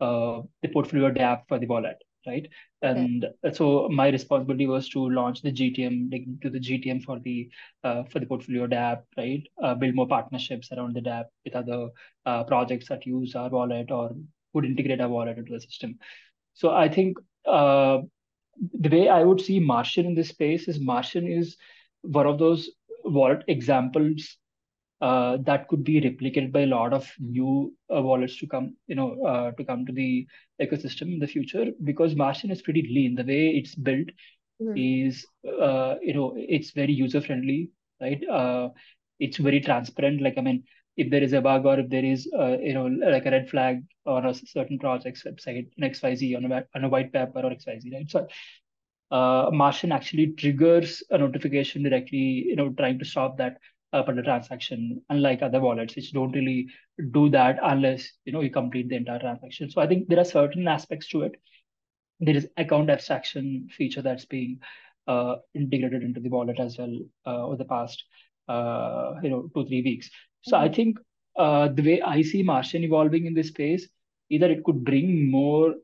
uh, 0.00 0.42
the 0.62 0.68
portfolio 0.68 1.10
dApp 1.10 1.42
for 1.48 1.58
the 1.58 1.66
wallet, 1.66 1.96
right? 2.26 2.46
Okay. 2.82 3.00
And 3.00 3.26
so 3.52 3.88
my 3.88 4.08
responsibility 4.08 4.66
was 4.66 4.88
to 4.90 5.10
launch 5.10 5.42
the 5.42 5.52
GTM, 5.52 6.12
like 6.12 6.24
to 6.42 6.50
the 6.50 6.60
GTM 6.60 7.02
for 7.02 7.18
the 7.18 7.50
uh, 7.84 8.04
for 8.04 8.20
the 8.20 8.26
portfolio 8.26 8.66
dApp, 8.66 9.02
right? 9.16 9.42
Uh, 9.62 9.74
build 9.74 9.94
more 9.94 10.08
partnerships 10.08 10.70
around 10.72 10.94
the 10.94 11.00
dApp 11.00 11.24
with 11.44 11.56
other 11.56 11.88
uh, 12.26 12.44
projects 12.44 12.88
that 12.88 13.06
use 13.06 13.34
our 13.34 13.48
wallet 13.48 13.90
or 13.90 14.12
would 14.52 14.64
integrate 14.64 15.00
our 15.00 15.08
wallet 15.08 15.38
into 15.38 15.52
the 15.52 15.60
system. 15.60 15.98
So 16.54 16.70
I 16.70 16.88
think 16.88 17.18
uh, 17.46 17.98
the 18.78 18.88
way 18.88 19.08
I 19.08 19.22
would 19.22 19.40
see 19.40 19.60
Martian 19.60 20.06
in 20.06 20.14
this 20.14 20.28
space 20.28 20.68
is 20.68 20.80
Martian 20.80 21.26
is 21.26 21.56
one 22.02 22.26
of 22.26 22.38
those 22.38 22.70
wallet 23.04 23.44
examples 23.48 24.36
uh, 25.00 25.36
that 25.42 25.68
could 25.68 25.84
be 25.84 26.00
replicated 26.00 26.50
by 26.52 26.62
a 26.62 26.66
lot 26.66 26.92
of 26.92 27.08
new 27.20 27.72
uh, 27.94 28.02
wallets 28.02 28.36
to 28.38 28.46
come, 28.46 28.74
you 28.86 28.94
know, 28.94 29.22
uh, 29.24 29.50
to 29.52 29.64
come 29.64 29.86
to 29.86 29.92
the 29.92 30.26
ecosystem 30.60 31.12
in 31.12 31.18
the 31.18 31.26
future 31.26 31.66
because 31.84 32.16
Martian 32.16 32.50
is 32.50 32.62
pretty 32.62 32.82
lean. 32.82 33.14
The 33.14 33.24
way 33.24 33.50
it's 33.50 33.74
built 33.74 34.08
mm-hmm. 34.60 34.76
is, 34.76 35.24
uh, 35.46 35.96
you 36.02 36.14
know, 36.14 36.34
it's 36.36 36.72
very 36.72 36.92
user 36.92 37.20
friendly, 37.20 37.70
right? 38.00 38.20
Uh, 38.28 38.70
it's 39.20 39.36
very 39.36 39.60
transparent. 39.60 40.20
Like, 40.20 40.36
I 40.36 40.40
mean, 40.40 40.64
if 40.96 41.10
there 41.10 41.22
is 41.22 41.32
a 41.32 41.40
bug 41.40 41.64
or 41.64 41.78
if 41.78 41.88
there 41.88 42.04
is, 42.04 42.28
uh, 42.36 42.58
you 42.58 42.74
know, 42.74 42.86
like 42.86 43.26
a 43.26 43.30
red 43.30 43.48
flag 43.48 43.84
on 44.04 44.26
a 44.26 44.34
certain 44.34 44.80
project's 44.80 45.22
website, 45.22 45.68
an 45.78 45.90
XYZ 45.90 46.36
on 46.36 46.50
a, 46.50 46.64
on 46.74 46.84
a 46.84 46.88
white 46.88 47.12
paper 47.12 47.38
or 47.38 47.50
XYZ, 47.50 47.94
right? 47.94 48.10
So 48.10 48.26
uh, 49.12 49.50
Martian 49.52 49.92
actually 49.92 50.32
triggers 50.32 51.04
a 51.10 51.18
notification 51.18 51.84
directly, 51.84 52.46
you 52.48 52.56
know, 52.56 52.70
trying 52.70 52.98
to 52.98 53.04
stop 53.04 53.38
that 53.38 53.58
uh, 53.92 54.02
the 54.02 54.22
transaction, 54.22 55.02
unlike 55.08 55.42
other 55.42 55.60
wallets, 55.60 55.96
which 55.96 56.12
don't 56.12 56.32
really 56.32 56.68
do 57.12 57.28
that 57.30 57.58
unless 57.62 58.10
you 58.24 58.32
know 58.32 58.40
you 58.40 58.50
complete 58.50 58.88
the 58.88 58.96
entire 58.96 59.18
transaction. 59.18 59.70
So 59.70 59.80
I 59.80 59.86
think 59.86 60.08
there 60.08 60.18
are 60.18 60.24
certain 60.24 60.68
aspects 60.68 61.08
to 61.08 61.22
it. 61.22 61.36
There 62.20 62.36
is 62.36 62.48
account 62.56 62.90
abstraction 62.90 63.68
feature 63.76 64.02
that's 64.02 64.24
being 64.24 64.60
uh, 65.06 65.36
integrated 65.54 66.02
into 66.02 66.20
the 66.20 66.28
wallet 66.28 66.60
as 66.60 66.78
well 66.78 66.98
uh, 67.26 67.46
over 67.46 67.56
the 67.56 67.64
past 67.64 68.04
uh, 68.48 69.14
you 69.22 69.30
know 69.30 69.50
two 69.54 69.66
three 69.66 69.82
weeks. 69.82 70.10
So 70.42 70.56
mm-hmm. 70.56 70.64
I 70.64 70.74
think 70.74 70.98
uh, 71.36 71.68
the 71.68 71.82
way 71.82 72.02
I 72.02 72.22
see 72.22 72.42
Martian 72.42 72.84
evolving 72.84 73.26
in 73.26 73.34
this 73.34 73.48
space, 73.48 73.88
either 74.28 74.50
it 74.50 74.64
could 74.64 74.84
bring 74.84 75.30
more 75.30 75.74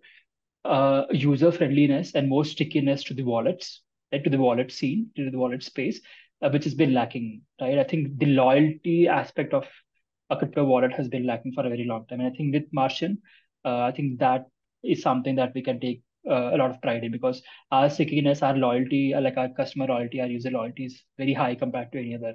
uh, 0.65 1.05
user 1.11 1.53
friendliness 1.53 2.15
and 2.15 2.29
more 2.29 2.45
stickiness 2.45 3.05
to 3.05 3.15
the 3.15 3.23
wallets, 3.23 3.83
right, 4.13 4.25
to 4.25 4.31
the 4.31 4.39
wallet 4.39 4.73
scene, 4.73 5.11
to 5.17 5.31
the 5.31 5.39
wallet 5.39 5.63
space, 5.63 6.01
uh, 6.43 6.51
which 6.51 6.65
has 6.65 6.75
been 6.75 6.95
lacking, 6.95 7.43
right? 7.61 7.79
I 7.79 7.85
think 7.85 8.19
the 8.19 8.27
loyalty 8.27 9.09
aspect 9.09 9.55
of 9.55 9.67
a 10.31 10.37
crypto 10.37 10.65
wallet 10.65 10.93
has 10.93 11.09
been 11.09 11.27
lacking 11.27 11.53
for 11.53 11.67
a 11.67 11.69
very 11.69 11.85
long 11.85 12.07
time. 12.07 12.21
And 12.21 12.33
I 12.33 12.37
think 12.37 12.55
with 12.55 12.65
Martian, 12.73 13.19
uh, 13.65 13.81
I 13.81 13.93
think 13.93 14.19
that 14.21 14.47
is 14.83 15.03
something 15.03 15.37
that 15.37 15.53
we 15.55 15.63
can 15.63 15.81
take 15.81 16.03
uh, 16.29 16.51
a 16.55 16.57
lot 16.57 16.71
of 16.71 16.81
pride 16.81 17.05
in 17.05 17.13
because 17.13 17.43
our 17.71 17.91
stickiness, 17.91 18.43
our 18.43 18.57
loyalty, 18.57 19.15
uh, 19.15 19.21
like 19.21 19.37
our 19.37 19.49
customer 19.51 19.87
loyalty, 19.87 20.21
our 20.21 20.27
user 20.27 20.51
loyalty 20.51 20.87
is 20.87 21.03
very 21.19 21.35
high 21.35 21.55
compared 21.55 21.93
to 21.93 21.99
any 21.99 22.15
other 22.15 22.35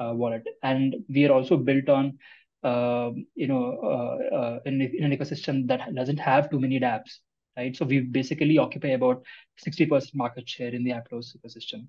uh, 0.00 0.12
wallet. 0.14 0.44
And 0.62 0.96
we 1.08 1.26
are 1.26 1.32
also 1.32 1.56
built 1.56 1.88
on, 1.88 2.18
um, 2.64 3.26
you 3.34 3.46
know, 3.46 4.18
uh, 4.32 4.58
in, 4.64 4.80
in, 4.80 5.04
an 5.04 5.16
ecosystem 5.16 5.66
that 5.68 5.94
doesn't 5.94 6.18
have 6.18 6.50
too 6.50 6.60
many 6.60 6.80
dApps, 6.80 7.18
right? 7.56 7.76
So 7.76 7.84
we 7.84 8.00
basically 8.00 8.58
occupy 8.58 8.88
about 8.88 9.22
60% 9.64 10.14
market 10.14 10.48
share 10.48 10.74
in 10.74 10.84
the 10.84 10.90
Aptos 10.90 11.36
ecosystem. 11.36 11.86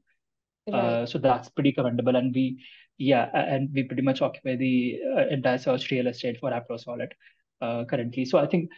Uh, 0.74 1.06
so 1.06 1.18
that's 1.18 1.50
pretty 1.50 1.72
commendable. 1.72 2.16
And 2.16 2.34
we, 2.34 2.64
yeah, 2.98 3.30
and 3.34 3.70
we 3.74 3.84
pretty 3.84 4.02
much 4.02 4.22
occupy 4.22 4.56
the 4.56 5.00
uh, 5.18 5.28
entire 5.28 5.58
search 5.58 5.90
real 5.92 6.08
estate 6.08 6.38
for 6.40 6.52
Wallet 6.88 7.14
uh, 7.62 7.86
currently. 7.86 8.26
So 8.26 8.38
I 8.38 8.48
think 8.48 8.70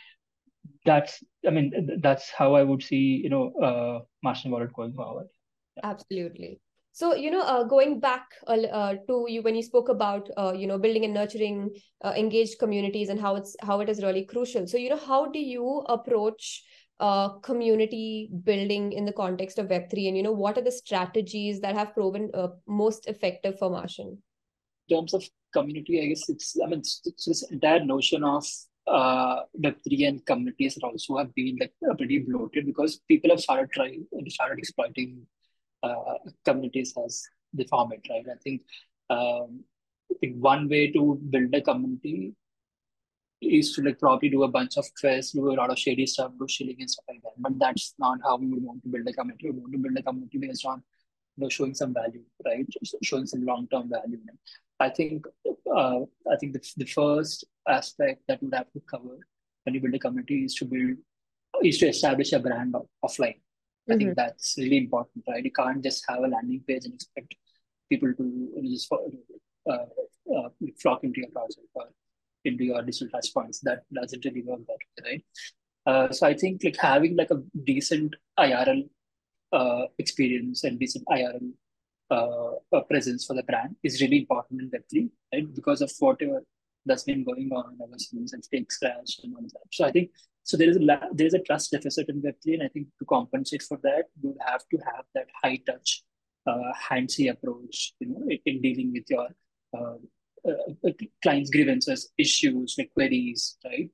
that's, 0.86 1.24
I 1.46 1.50
mean, 1.50 2.00
that's 2.02 2.30
how 2.30 2.56
I 2.56 2.64
would 2.64 2.84
see, 2.84 3.22
you 3.24 3.30
know, 3.30 3.54
uh, 3.62 4.06
Martian 4.24 4.52
Wallet 4.52 4.74
going 4.74 4.94
forward. 4.94 5.28
Yeah. 5.78 5.90
Absolutely. 5.90 6.60
So, 6.94 7.16
you 7.16 7.32
know, 7.32 7.42
uh, 7.42 7.64
going 7.64 8.02
back 8.02 8.26
uh, 8.48 8.96
to 9.08 9.26
you 9.30 9.42
when 9.42 9.56
you 9.56 9.64
spoke 9.64 9.88
about, 9.88 10.30
uh, 10.38 10.54
you 10.54 10.68
know, 10.68 10.78
building 10.78 11.06
and 11.06 11.14
nurturing 11.14 11.70
uh, 12.04 12.14
engaged 12.18 12.60
communities 12.60 13.08
and 13.08 13.20
how 13.20 13.38
it's 13.38 13.56
how 13.62 13.80
it 13.80 13.88
is 13.88 14.04
really 14.04 14.26
crucial. 14.26 14.68
So, 14.68 14.78
you 14.78 14.90
know, 14.90 14.98
how 14.98 15.32
do 15.32 15.40
you 15.40 15.86
approach 15.88 16.64
uh, 17.02 17.30
community 17.50 18.30
building 18.44 18.92
in 18.94 19.06
the 19.06 19.12
context 19.12 19.60
of 19.60 19.68
web3 19.68 20.08
and 20.08 20.18
you 20.18 20.24
know 20.24 20.32
what 20.32 20.58
are 20.58 20.68
the 20.70 20.72
strategies 20.72 21.60
that 21.60 21.76
have 21.76 21.94
proven 21.94 22.30
uh, 22.34 22.50
most 22.68 23.08
effective 23.08 23.58
for 23.60 23.70
martian 23.70 24.18
in 24.88 24.96
terms 24.96 25.14
of 25.14 25.24
community 25.54 26.02
i 26.02 26.06
guess 26.06 26.30
it's 26.30 26.56
i 26.64 26.68
mean 26.68 26.80
it's, 26.80 27.02
it's 27.06 27.26
this 27.26 27.44
entire 27.52 27.84
notion 27.84 28.24
of 28.24 28.46
uh, 28.88 29.42
web3 29.64 30.08
and 30.08 30.26
communities 30.26 30.78
also 30.84 31.18
have 31.18 31.34
been 31.36 31.58
like 31.60 31.74
pretty 31.98 32.20
bloated 32.20 32.66
because 32.66 33.00
people 33.08 33.30
have 33.30 33.40
started 33.40 33.70
trying 33.72 34.06
and 34.14 34.32
started 34.32 34.58
exploiting 34.58 35.26
uh, 35.84 36.16
communities 36.46 36.94
as 37.06 37.24
they 37.54 37.64
form 37.66 37.92
it 37.92 38.06
right? 38.10 38.26
I 38.32 38.38
think 38.44 38.62
um, 39.10 39.64
I 40.12 40.16
think 40.20 40.38
one 40.38 40.70
way 40.70 40.92
to 40.92 41.20
build 41.30 41.54
a 41.54 41.62
community 41.62 42.34
is 43.42 43.74
to 43.74 43.82
like 43.82 44.00
probably 44.00 44.30
do 44.30 44.44
a 44.44 44.48
bunch 44.48 44.78
of 44.78 44.86
quests, 45.00 45.34
do 45.34 45.52
a 45.52 45.54
lot 45.54 45.70
of 45.70 45.80
shady 45.80 46.06
stuff, 46.06 46.32
do 46.40 46.48
shilling 46.48 46.78
and 46.80 46.90
stuff 46.90 47.06
like 47.10 47.22
that. 47.24 47.34
But 47.38 47.58
that's 47.60 47.94
not 47.98 48.20
how 48.24 48.38
we 48.38 48.48
would 48.48 48.64
want 48.64 48.84
to 48.84 48.90
build 48.90 49.08
a 49.08 49.14
community. 49.14 49.50
We 49.50 49.60
want 49.60 49.74
to 49.74 49.80
build 49.80 49.98
a 49.98 50.04
community 50.04 50.38
based 50.38 50.66
on 50.66 50.84
you 51.38 51.44
know 51.44 51.50
showing 51.50 51.74
some 51.74 51.94
value, 51.94 52.24
right? 52.46 52.66
Showing 53.04 53.26
some 53.26 53.46
long 53.46 53.68
term 53.72 53.90
value. 53.90 54.20
I 54.80 54.90
think 54.90 55.26
uh, 55.76 56.02
I 56.32 56.36
think 56.40 56.54
the, 56.54 56.62
the 56.78 56.86
first 56.86 57.46
aspect 57.68 58.22
that 58.28 58.42
would 58.44 58.54
have 58.54 58.72
to 58.74 58.82
cover 58.90 59.18
when 59.64 59.76
you 59.76 59.82
build 59.82 59.96
a 59.96 60.00
community 60.00 60.46
is 60.46 60.56
to 60.56 60.66
build 60.66 60.98
is 61.64 61.78
to 61.80 61.88
establish 61.88 62.34
a 62.34 62.40
brand 62.40 62.76
offline. 63.04 63.40
I 63.90 63.94
mm-hmm. 63.94 63.98
think 63.98 64.16
that's 64.16 64.56
really 64.58 64.78
important, 64.78 65.26
right? 65.28 65.44
You 65.44 65.52
can't 65.52 65.84
just 65.84 66.06
have 66.08 66.20
a 66.20 66.28
landing 66.28 66.64
page 66.68 66.86
and 66.86 66.94
expect 66.94 67.36
people 67.90 68.14
to 68.14 68.24
you 68.24 68.62
know, 68.62 68.70
just 68.70 68.92
uh, 69.70 69.74
uh, 69.74 70.50
flock 70.82 71.04
into 71.04 71.22
your 71.22 71.30
project 71.32 71.68
or 71.74 71.88
into 72.46 72.64
your 72.64 72.82
digital 72.82 73.10
touch 73.10 73.34
points. 73.34 73.60
That 73.62 73.84
doesn't 73.94 74.26
really 74.26 74.44
work 74.44 74.62
that 74.68 75.06
way, 75.06 75.12
right? 75.12 75.26
Uh, 75.86 76.12
so 76.12 76.28
I 76.28 76.34
think 76.34 76.62
like 76.64 76.78
having 76.78 77.16
like 77.16 77.32
a 77.32 77.42
decent 77.64 78.16
IRL 78.40 78.88
uh, 79.52 79.86
experience 79.98 80.64
and 80.64 80.80
decent 80.80 81.06
IRL 81.08 81.52
uh, 82.12 82.82
presence 82.90 83.26
for 83.26 83.36
the 83.36 83.44
brand 83.44 83.76
is 83.84 84.02
really 84.02 84.20
important 84.20 84.62
in 84.62 84.70
Web3, 84.70 85.10
right? 85.34 85.56
Because 85.56 85.82
of 85.82 85.92
whatever 86.00 86.44
that's 86.86 87.04
been 87.04 87.24
going 87.24 87.50
on 87.52 87.78
ever 87.84 87.98
since 87.98 88.34
and 88.34 88.44
fake 88.46 88.72
scratch 88.72 89.20
and 89.24 89.34
all 89.36 89.42
that. 89.42 89.68
So 89.72 89.86
I 89.86 89.92
think 89.92 90.10
so 90.44 90.58
there 90.58 90.70
is 90.70 90.78
a 90.78 91.00
there 91.14 91.28
is 91.28 91.34
a 91.34 91.40
trust 91.40 91.72
deficit 91.72 92.10
in 92.10 92.22
Web3, 92.22 92.56
and 92.56 92.64
I 92.64 92.68
think 92.68 92.88
to 93.00 93.06
compensate 93.06 93.62
for 93.62 93.78
that, 93.84 94.06
you 94.22 94.36
have 94.46 94.64
to 94.72 94.78
have 94.78 95.06
that 95.14 95.28
high 95.44 95.60
touch, 95.68 96.04
uh, 96.48 96.74
handsy 96.90 97.30
approach, 97.30 97.94
you 98.00 98.08
know, 98.08 98.24
in, 98.28 98.40
in 98.46 98.62
dealing 98.62 98.92
with 98.92 99.04
your 99.10 99.28
uh, 99.78 99.98
uh, 100.48 100.90
clients' 101.22 101.50
grievances, 101.50 102.10
issues, 102.18 102.76
like 102.78 102.92
queries, 102.94 103.58
right? 103.66 103.90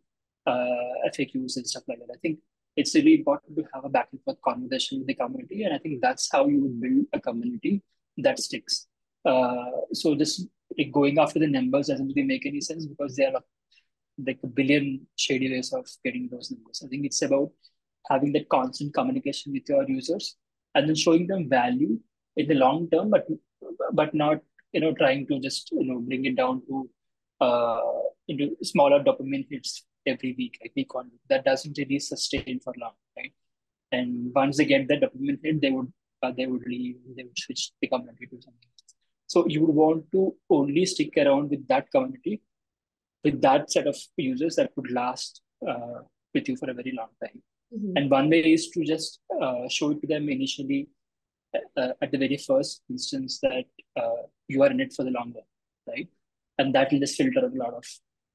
Uh, 0.45 1.09
FAQs 1.13 1.57
and 1.57 1.67
stuff 1.67 1.83
like 1.87 1.99
that. 1.99 2.13
I 2.13 2.19
think 2.21 2.39
it's 2.75 2.95
really 2.95 3.15
important 3.15 3.57
to 3.57 3.63
have 3.73 3.85
a 3.85 3.89
back 3.89 4.09
and 4.11 4.21
forth 4.23 4.41
conversation 4.41 4.99
with 4.99 5.07
the 5.07 5.15
community, 5.15 5.63
and 5.63 5.73
I 5.73 5.77
think 5.77 6.01
that's 6.01 6.29
how 6.31 6.47
you 6.47 6.61
would 6.61 6.81
build 6.81 7.05
a 7.13 7.19
community 7.19 7.81
that 8.17 8.39
sticks. 8.39 8.87
Uh, 9.25 9.71
so 9.93 10.15
just 10.15 10.47
like, 10.77 10.91
going 10.91 11.19
after 11.19 11.39
the 11.39 11.47
numbers 11.47 11.87
doesn't 11.87 12.07
really 12.07 12.23
make 12.23 12.45
any 12.45 12.61
sense 12.61 12.85
because 12.85 13.15
there 13.15 13.33
are 13.35 13.41
like 14.25 14.39
a 14.43 14.47
billion 14.47 15.05
shady 15.15 15.51
ways 15.51 15.73
of 15.73 15.85
getting 16.03 16.29
those 16.31 16.51
numbers. 16.51 16.81
I 16.83 16.87
think 16.87 17.05
it's 17.05 17.21
about 17.21 17.51
having 18.09 18.31
that 18.33 18.49
constant 18.49 18.93
communication 18.93 19.53
with 19.53 19.67
your 19.67 19.87
users 19.87 20.37
and 20.73 20.87
then 20.87 20.95
showing 20.95 21.27
them 21.27 21.49
value 21.49 21.99
in 22.35 22.47
the 22.47 22.55
long 22.55 22.89
term, 22.89 23.09
but 23.09 23.27
but 23.93 24.13
not 24.13 24.41
you 24.73 24.81
know 24.81 24.93
trying 24.93 25.27
to 25.27 25.39
just 25.39 25.71
you 25.71 25.85
know 25.85 25.99
bring 25.99 26.25
it 26.25 26.35
down 26.35 26.61
to 26.67 26.89
uh, 27.39 27.81
into 28.27 28.55
smaller 28.63 29.03
dopamine 29.03 29.47
hits 29.49 29.85
every 30.05 30.33
week, 30.37 30.57
like 30.61 30.71
week 30.75 30.93
on 30.95 31.11
That 31.29 31.45
doesn't 31.45 31.77
really 31.77 31.99
sustain 31.99 32.59
for 32.63 32.73
long, 32.79 32.93
right? 33.17 33.33
And 33.91 34.31
once 34.33 34.57
they 34.57 34.65
get 34.65 34.87
that 34.87 35.01
dopamine 35.01 35.39
hit, 35.43 35.61
they 35.61 35.71
would 35.71 35.91
uh, 36.23 36.31
they 36.35 36.47
would 36.47 36.63
leave, 36.65 36.97
they 37.15 37.23
would 37.23 37.37
switch 37.37 37.71
the 37.81 37.87
community 37.87 38.25
to 38.25 38.41
something 38.41 38.69
else. 38.69 38.95
So 39.27 39.45
you 39.47 39.61
would 39.61 39.75
want 39.75 40.11
to 40.13 40.35
only 40.49 40.85
stick 40.85 41.13
around 41.17 41.49
with 41.49 41.67
that 41.67 41.91
community, 41.91 42.41
with 43.23 43.41
that 43.41 43.71
set 43.71 43.87
of 43.87 43.97
users 44.15 44.55
that 44.55 44.71
would 44.75 44.89
last 44.91 45.41
uh, 45.67 45.99
with 46.33 46.49
you 46.49 46.57
for 46.57 46.69
a 46.69 46.73
very 46.73 46.93
long 46.97 47.09
time. 47.23 47.41
Mm-hmm. 47.75 47.97
And 47.97 48.09
one 48.09 48.29
way 48.29 48.39
is 48.39 48.69
to 48.69 48.83
just 48.83 49.19
uh, 49.41 49.67
show 49.69 49.91
it 49.91 50.01
to 50.01 50.07
them 50.07 50.29
initially 50.29 50.87
uh, 51.75 51.93
at 52.01 52.11
the 52.11 52.17
very 52.17 52.37
first 52.37 52.81
instance 52.89 53.39
that 53.41 53.65
uh, 53.95 54.23
you 54.47 54.61
are 54.63 54.71
in 54.71 54.79
it 54.79 54.93
for 54.93 55.03
the 55.03 55.11
long 55.11 55.33
run, 55.35 55.43
right? 55.87 56.07
And 56.57 56.73
that 56.75 56.91
will 56.91 56.99
just 56.99 57.17
filter 57.17 57.45
a 57.45 57.57
lot 57.57 57.73
of 57.73 57.85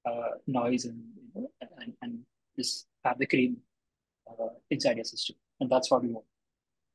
uh, 0.09 0.31
noise 0.47 0.85
and, 0.85 1.03
you 1.17 1.43
know, 1.43 1.51
and 1.79 1.93
and 2.03 2.19
just 2.57 2.87
have 3.05 3.19
the 3.19 3.27
cream 3.27 3.57
uh, 4.31 4.49
inside 4.71 4.97
your 4.97 5.05
system, 5.05 5.37
and 5.61 5.71
that's 5.71 5.91
what 5.91 6.03
we 6.03 6.13
want. 6.13 6.27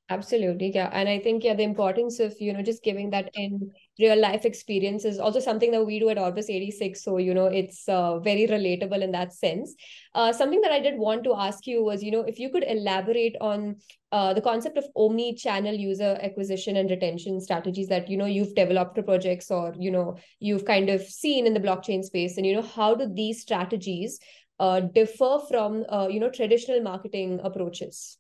Absolutely, 0.10 0.72
yeah. 0.74 0.90
And 0.94 1.10
I 1.10 1.20
think, 1.20 1.44
yeah, 1.44 1.54
the 1.54 1.64
importance 1.64 2.22
of, 2.22 2.34
you 2.40 2.54
know, 2.54 2.62
just 2.62 2.82
giving 2.82 3.10
that 3.10 3.30
in 3.34 3.72
real 4.00 4.18
life 4.18 4.46
experience 4.46 5.04
is 5.04 5.20
also 5.20 5.42
something 5.42 5.70
that 5.72 5.86
we 5.86 6.00
do 6.00 6.08
at 6.08 6.18
Orbis 6.18 6.50
86. 6.50 7.04
So, 7.04 7.18
you 7.18 7.34
know, 7.34 7.48
it's 7.48 7.90
uh, 7.90 8.20
very 8.20 8.48
relatable 8.48 9.02
in 9.04 9.12
that 9.12 9.34
sense. 9.34 9.76
Uh, 10.16 10.32
something 10.32 10.62
that 10.62 10.72
I 10.72 10.80
did 10.80 10.98
want 10.98 11.26
to 11.26 11.36
ask 11.36 11.68
you 11.68 11.84
was, 11.84 12.02
you 12.02 12.12
know, 12.12 12.22
if 12.22 12.40
you 12.40 12.50
could 12.50 12.64
elaborate 12.66 13.36
on 13.42 13.76
uh, 14.14 14.34
the 14.34 14.40
concept 14.40 14.78
of 14.78 14.86
omni-channel 14.96 15.76
user 15.76 16.18
acquisition 16.22 16.78
and 16.78 16.90
retention 16.90 17.42
strategies 17.42 17.90
that, 17.90 18.10
you 18.10 18.16
know, 18.16 18.26
you've 18.28 18.56
developed 18.56 18.96
for 18.96 19.04
projects 19.04 19.52
or, 19.52 19.74
you 19.78 19.92
know, 19.92 20.16
you've 20.40 20.64
kind 20.64 20.90
of 20.90 21.02
seen 21.02 21.46
in 21.46 21.54
the 21.54 21.60
blockchain 21.60 22.02
space. 22.02 22.38
And, 22.38 22.46
you 22.46 22.56
know, 22.56 22.62
how 22.62 22.96
do 22.96 23.12
these 23.14 23.42
strategies 23.42 24.22
uh, 24.58 24.80
differ 24.80 25.40
from, 25.50 25.84
uh, 25.90 26.08
you 26.10 26.22
know, 26.22 26.30
traditional 26.30 26.80
marketing 26.82 27.42
approaches? 27.44 28.18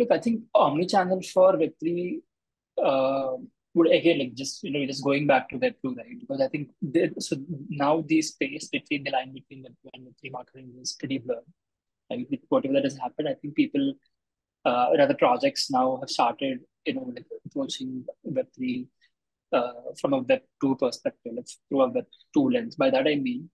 Look, 0.00 0.10
I 0.10 0.18
think 0.18 0.42
omni-channel 0.54 1.22
for 1.32 1.52
Web3, 1.62 2.20
uh, 2.82 3.36
would 3.74 3.92
again 3.92 4.18
like 4.18 4.34
just 4.34 4.62
you 4.64 4.70
know 4.72 4.84
just 4.86 5.04
going 5.04 5.26
back 5.26 5.48
to 5.48 5.56
Web 5.56 5.74
two, 5.82 5.94
right? 5.94 6.18
Because 6.18 6.40
I 6.40 6.48
think 6.48 6.70
the, 6.82 7.12
so 7.18 7.36
now 7.68 8.04
the 8.06 8.20
space 8.22 8.68
between 8.68 9.04
the 9.04 9.10
line 9.10 9.32
between 9.32 9.62
Web 9.62 9.74
two 9.82 9.90
and 9.94 10.04
Web 10.04 10.14
three 10.20 10.30
marketing 10.30 10.72
is 10.80 10.96
pretty 10.98 11.18
blurred. 11.18 11.44
Like 12.10 12.26
with 12.30 12.40
whatever 12.48 12.74
that 12.74 12.84
has 12.84 12.98
happened, 12.98 13.28
I 13.28 13.34
think 13.34 13.54
people, 13.54 13.94
uh, 14.64 14.86
rather 14.98 15.14
projects 15.14 15.70
now 15.70 15.98
have 16.00 16.10
started, 16.10 16.60
you 16.84 16.94
know, 16.94 17.12
like 17.14 17.26
approaching 17.46 18.04
Web 18.24 18.46
three 18.56 18.88
uh, 19.52 19.72
from 20.00 20.14
a 20.14 20.18
Web 20.18 20.42
two 20.60 20.76
perspective, 20.76 21.32
like 21.36 21.46
through 21.68 21.82
a 21.82 21.88
Web 21.90 22.06
two 22.34 22.50
lens. 22.50 22.74
By 22.74 22.90
that 22.90 23.06
I 23.06 23.16
mean, 23.16 23.50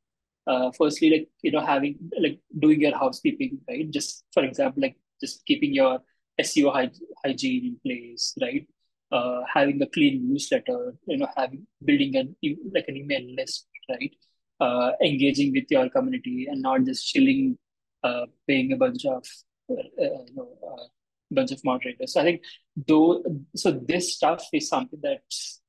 uh, 0.47 0.71
firstly, 0.79 1.11
like 1.11 1.29
you 1.43 1.53
know, 1.53 1.61
having 1.61 1.99
like 2.19 2.41
doing 2.59 2.81
your 2.81 2.97
housekeeping, 2.97 3.59
right? 3.69 3.91
Just 3.91 4.25
for 4.33 4.45
example, 4.45 4.83
like 4.83 4.97
just 5.21 5.45
keeping 5.45 5.75
your 5.75 6.00
SEO 6.40 6.90
hygiene 7.25 7.64
in 7.64 7.81
place, 7.85 8.35
right? 8.40 8.66
uh, 9.12 9.40
having 9.52 9.81
a 9.83 9.87
clean 9.87 10.28
newsletter, 10.28 10.95
you 11.07 11.19
know, 11.19 11.28
having 11.37 11.66
building 11.85 12.16
an 12.16 12.37
like 12.75 12.87
an 12.88 12.97
email 12.97 13.23
list, 13.37 13.66
right? 13.88 14.14
Uh, 14.61 14.93
engaging 15.02 15.52
with 15.52 15.64
your 15.71 15.88
community 15.90 16.47
and 16.50 16.62
not 16.62 16.85
just 16.85 17.07
shilling, 17.07 17.59
uh, 18.02 18.26
paying 18.49 18.73
a 18.73 18.76
bunch 18.76 19.05
of 19.05 19.25
uh, 19.71 19.83
you 19.99 20.35
know, 20.35 20.49
uh, 20.66 20.85
bunch 21.31 21.52
of 21.52 21.62
moderators. 21.64 22.14
So 22.14 22.21
I 22.21 22.25
think 22.25 22.43
though, 22.76 23.23
so 23.55 23.73
this 23.73 24.14
stuff 24.14 24.45
is 24.52 24.69
something 24.69 25.00
that's 25.02 25.61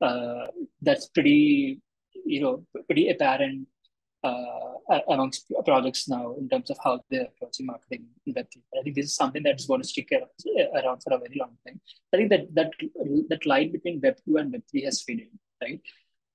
uh, 0.00 0.46
that's 0.82 1.08
pretty, 1.08 1.80
you 2.24 2.40
know, 2.40 2.64
pretty 2.86 3.08
apparent 3.08 3.66
uh, 4.24 5.00
amongst 5.08 5.52
projects 5.64 6.08
now 6.08 6.34
in 6.38 6.48
terms 6.48 6.70
of 6.70 6.78
how 6.82 7.00
they're 7.10 7.28
approaching 7.32 7.66
marketing 7.66 8.06
in 8.26 8.34
Web3. 8.34 8.56
I 8.78 8.82
think 8.82 8.96
this 8.96 9.06
is 9.06 9.16
something 9.16 9.42
that's 9.42 9.66
going 9.66 9.82
to 9.82 9.88
stick 9.88 10.10
around 10.12 11.02
for 11.02 11.14
a 11.14 11.18
very 11.18 11.36
long 11.38 11.56
time. 11.66 11.80
I 12.12 12.16
think 12.16 12.30
that 12.30 12.54
that 12.54 12.70
that 13.28 13.46
line 13.46 13.72
between 13.72 14.00
Web2 14.00 14.40
and 14.40 14.54
Web3 14.54 14.84
has 14.84 15.02
faded, 15.02 15.28
right? 15.62 15.80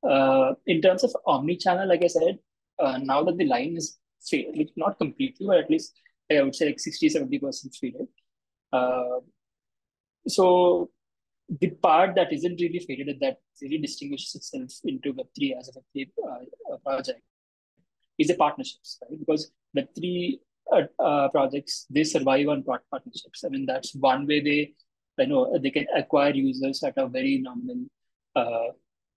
Uh, 0.04 0.54
in 0.66 0.82
terms 0.82 1.04
of 1.04 1.16
omni-channel, 1.26 1.88
like 1.88 2.04
I 2.04 2.08
said, 2.08 2.40
uh, 2.80 3.00
now 3.00 3.24
that 3.24 3.38
the 3.38 3.46
line 3.46 3.76
is 3.76 3.98
faded, 4.22 4.70
not 4.76 4.98
completely, 4.98 5.48
but 5.48 5.58
at 5.58 5.70
least 5.70 5.94
I 6.32 6.42
would 6.42 6.56
say 6.56 6.68
like 6.68 6.80
60, 6.80 7.10
70% 7.10 7.76
faded. 7.76 8.08
Uh, 8.72 9.20
so 10.28 10.90
the 11.60 11.72
part 11.72 12.16
that 12.16 12.32
isn't 12.32 12.62
really 12.62 12.80
faded 12.80 13.20
that 13.20 13.38
really 13.62 13.80
distinguishes 13.80 14.36
itself 14.36 14.72
into 14.84 15.14
Web3 15.14 15.58
as 15.60 15.70
a 15.70 15.80
Web3 15.80 16.10
uh, 16.72 16.78
project 16.86 17.22
is 18.20 18.28
the 18.28 18.36
partnerships, 18.36 19.00
right? 19.02 19.20
Because 19.20 19.52
the 19.74 19.88
three 19.98 20.40
uh, 20.72 20.84
uh, 21.00 21.30
projects 21.30 21.88
they 21.90 22.04
survive 22.04 22.48
on 22.48 22.64
partnerships. 22.64 23.44
I 23.44 23.50
mean, 23.50 23.66
that's 23.66 23.96
one 23.96 24.28
way 24.28 24.42
they, 24.42 24.74
you 25.18 25.28
know, 25.28 25.58
they 25.58 25.72
can 25.72 25.88
acquire 25.96 26.34
users 26.34 26.84
at 26.84 26.98
a 26.98 27.08
very 27.08 27.40
nominal, 27.40 27.86
uh, 28.36 28.72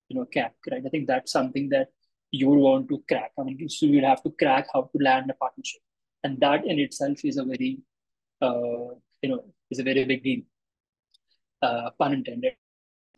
you 0.08 0.16
know, 0.16 0.24
cap, 0.24 0.54
right? 0.70 0.82
I 0.84 0.88
think 0.88 1.06
that's 1.06 1.32
something 1.32 1.68
that 1.70 1.88
you 2.30 2.48
would 2.48 2.58
want 2.58 2.88
to 2.88 3.02
crack. 3.08 3.32
I 3.38 3.42
mean, 3.42 3.68
so 3.68 3.86
you'd 3.86 4.04
have 4.04 4.22
to 4.22 4.30
crack 4.30 4.68
how 4.72 4.82
to 4.82 5.02
land 5.02 5.30
a 5.30 5.34
partnership, 5.34 5.82
and 6.24 6.40
that 6.40 6.64
in 6.66 6.78
itself 6.78 7.24
is 7.24 7.36
a 7.36 7.44
very, 7.44 7.80
uh, 8.40 8.94
you 9.20 9.28
know, 9.28 9.44
is 9.70 9.80
a 9.80 9.82
very 9.82 10.04
big 10.04 10.22
deal. 10.22 10.40
Uh, 11.60 11.90
pun 11.98 12.14
intended. 12.14 12.54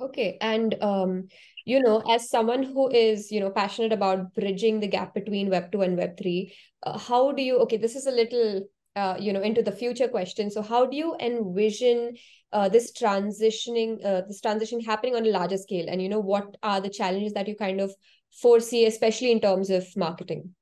Okay, 0.00 0.38
and 0.40 0.74
um, 0.82 1.28
you 1.64 1.80
know, 1.80 2.02
as 2.10 2.28
someone 2.28 2.62
who 2.62 2.90
is, 2.90 3.30
you 3.30 3.40
know, 3.40 3.50
passionate 3.50 3.92
about 3.92 4.34
bridging 4.34 4.80
the 4.80 4.88
gap 4.88 5.14
between 5.14 5.50
Web 5.50 5.70
2 5.70 5.82
and 5.82 5.96
Web 5.96 6.18
3, 6.18 6.52
uh, 6.82 6.98
how 6.98 7.32
do 7.32 7.42
you, 7.42 7.58
okay, 7.60 7.76
this 7.76 7.94
is 7.94 8.06
a 8.06 8.10
little, 8.10 8.62
uh, 8.96 9.16
you 9.18 9.32
know, 9.32 9.40
into 9.40 9.62
the 9.62 9.72
future 9.72 10.08
question. 10.08 10.50
So 10.50 10.62
how 10.62 10.84
do 10.84 10.96
you 10.96 11.16
envision 11.20 12.16
uh, 12.52 12.68
this 12.68 12.92
transitioning, 12.92 14.04
uh, 14.04 14.22
this 14.28 14.40
transition 14.40 14.80
happening 14.80 15.14
on 15.14 15.24
a 15.24 15.30
larger 15.30 15.56
scale? 15.56 15.86
And, 15.88 16.02
you 16.02 16.08
know, 16.08 16.20
what 16.20 16.56
are 16.62 16.80
the 16.80 16.90
challenges 16.90 17.32
that 17.34 17.48
you 17.48 17.54
kind 17.54 17.80
of 17.80 17.94
foresee, 18.32 18.86
especially 18.86 19.30
in 19.30 19.40
terms 19.40 19.70
of 19.70 19.86
marketing? 19.96 20.54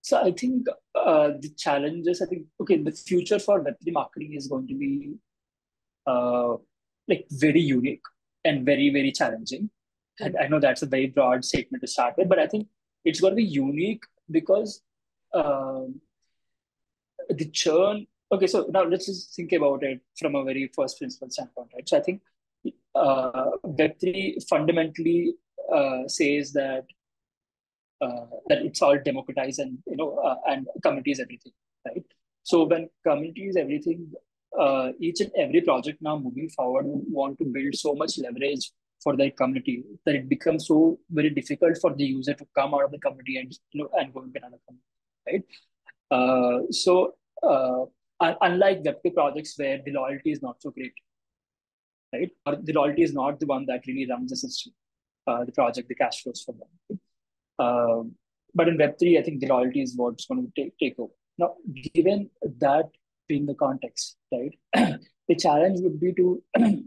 So 0.00 0.22
I 0.22 0.30
think 0.30 0.68
uh, 0.94 1.32
the 1.40 1.50
challenges, 1.58 2.22
I 2.22 2.26
think, 2.26 2.46
okay, 2.60 2.80
the 2.80 2.92
future 2.92 3.40
for 3.40 3.62
Web3 3.62 3.92
marketing 3.92 4.34
is 4.34 4.46
going 4.46 4.68
to 4.68 4.74
be 4.74 5.14
uh, 6.06 6.54
like 7.08 7.26
very 7.28 7.60
unique 7.60 8.02
and 8.46 8.64
very, 8.64 8.90
very 8.90 9.12
challenging. 9.12 9.70
And 10.20 10.36
I 10.42 10.48
know 10.48 10.60
that's 10.60 10.82
a 10.82 10.86
very 10.86 11.08
broad 11.08 11.44
statement 11.44 11.82
to 11.82 11.88
start 11.88 12.14
with, 12.16 12.28
but 12.28 12.38
I 12.38 12.46
think 12.46 12.68
it's 13.04 13.20
going 13.20 13.32
to 13.32 13.36
be 13.36 13.44
unique 13.44 14.02
because 14.30 14.82
um, 15.34 16.00
the 17.28 17.48
churn. 17.50 18.06
Okay, 18.32 18.46
so 18.46 18.66
now 18.70 18.84
let's 18.84 19.06
just 19.06 19.34
think 19.36 19.52
about 19.52 19.82
it 19.82 20.00
from 20.18 20.34
a 20.34 20.44
very 20.44 20.70
first 20.74 20.98
principle 20.98 21.30
standpoint, 21.30 21.68
right? 21.74 21.88
So 21.88 21.98
I 21.98 22.00
think 22.00 22.22
uh, 22.94 23.50
Web3 23.64 24.42
fundamentally 24.48 25.34
uh, 25.72 26.08
says 26.08 26.52
that 26.52 26.84
uh, 28.00 28.26
that 28.48 28.62
it's 28.62 28.82
all 28.82 28.98
democratized 29.02 29.58
and 29.58 29.78
you 29.86 29.96
know 29.96 30.18
uh, 30.18 30.36
and 30.50 30.66
community 30.82 31.12
is 31.12 31.20
everything, 31.20 31.52
right? 31.86 32.04
So 32.42 32.64
when 32.64 32.88
community 33.06 33.48
is 33.48 33.56
everything, 33.56 34.12
uh, 34.58 34.92
each 35.00 35.20
and 35.20 35.30
every 35.36 35.60
project 35.60 35.98
now 36.00 36.18
moving 36.18 36.48
forward 36.50 36.86
would 36.86 37.04
want 37.08 37.38
to 37.38 37.44
build 37.44 37.74
so 37.74 37.94
much 37.94 38.18
leverage 38.18 38.70
for 39.02 39.16
their 39.16 39.30
community 39.30 39.84
that 40.04 40.14
it 40.14 40.28
becomes 40.28 40.66
so 40.66 40.98
very 41.10 41.30
difficult 41.30 41.78
for 41.80 41.94
the 41.94 42.04
user 42.04 42.34
to 42.34 42.46
come 42.56 42.74
out 42.74 42.84
of 42.84 42.90
the 42.90 42.98
community 42.98 43.36
and 43.38 43.52
you 43.72 43.82
know 43.82 43.90
and 43.98 44.12
go 44.12 44.22
into 44.22 44.38
another 44.38 44.58
community, 44.66 44.84
right? 45.28 45.44
Uh, 46.10 46.60
so 46.70 47.14
uh, 47.42 47.84
unlike 48.20 48.82
Web2 48.82 49.14
projects 49.14 49.54
where 49.58 49.80
the 49.84 49.92
loyalty 49.92 50.32
is 50.32 50.42
not 50.42 50.60
so 50.60 50.70
great, 50.70 50.94
right? 52.12 52.30
Or 52.46 52.56
the 52.56 52.72
loyalty 52.72 53.02
is 53.02 53.12
not 53.12 53.38
the 53.40 53.46
one 53.46 53.66
that 53.66 53.86
really 53.86 54.08
runs 54.08 54.30
the 54.30 54.36
system, 54.36 54.72
uh, 55.26 55.44
the 55.44 55.52
project, 55.52 55.88
the 55.88 55.94
cash 55.94 56.22
flows 56.22 56.42
for 56.42 56.54
them. 56.60 57.00
Um, 57.58 58.14
but 58.54 58.68
in 58.68 58.78
Web3, 58.78 59.18
I 59.18 59.22
think 59.22 59.40
the 59.40 59.48
loyalty 59.48 59.82
is 59.82 59.94
what's 59.96 60.26
going 60.26 60.46
to 60.46 60.52
take, 60.60 60.78
take 60.78 60.98
over. 60.98 61.12
Now, 61.38 61.54
given 61.94 62.30
that 62.60 62.86
being 63.28 63.46
the 63.46 63.54
context, 63.54 64.16
right? 64.32 64.54
the 65.28 65.36
challenge 65.36 65.80
would 65.80 66.00
be 66.00 66.12
to 66.14 66.42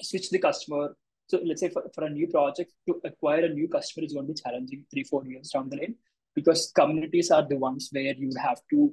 switch 0.00 0.30
the 0.30 0.38
customer 0.38 0.94
so 1.30 1.40
let's 1.44 1.60
say 1.60 1.70
for, 1.70 1.84
for 1.94 2.04
a 2.04 2.10
new 2.10 2.26
project 2.26 2.72
to 2.88 3.00
acquire 3.04 3.44
a 3.44 3.48
new 3.48 3.68
customer 3.68 4.04
is 4.04 4.12
going 4.12 4.26
to 4.26 4.32
be 4.32 4.40
challenging 4.42 4.84
three, 4.90 5.04
four 5.04 5.24
years 5.24 5.50
down 5.50 5.68
the 5.68 5.76
line 5.76 5.94
because 6.34 6.72
communities 6.74 7.30
are 7.30 7.46
the 7.46 7.56
ones 7.56 7.88
where 7.92 8.14
you 8.14 8.30
have 8.42 8.60
to, 8.70 8.92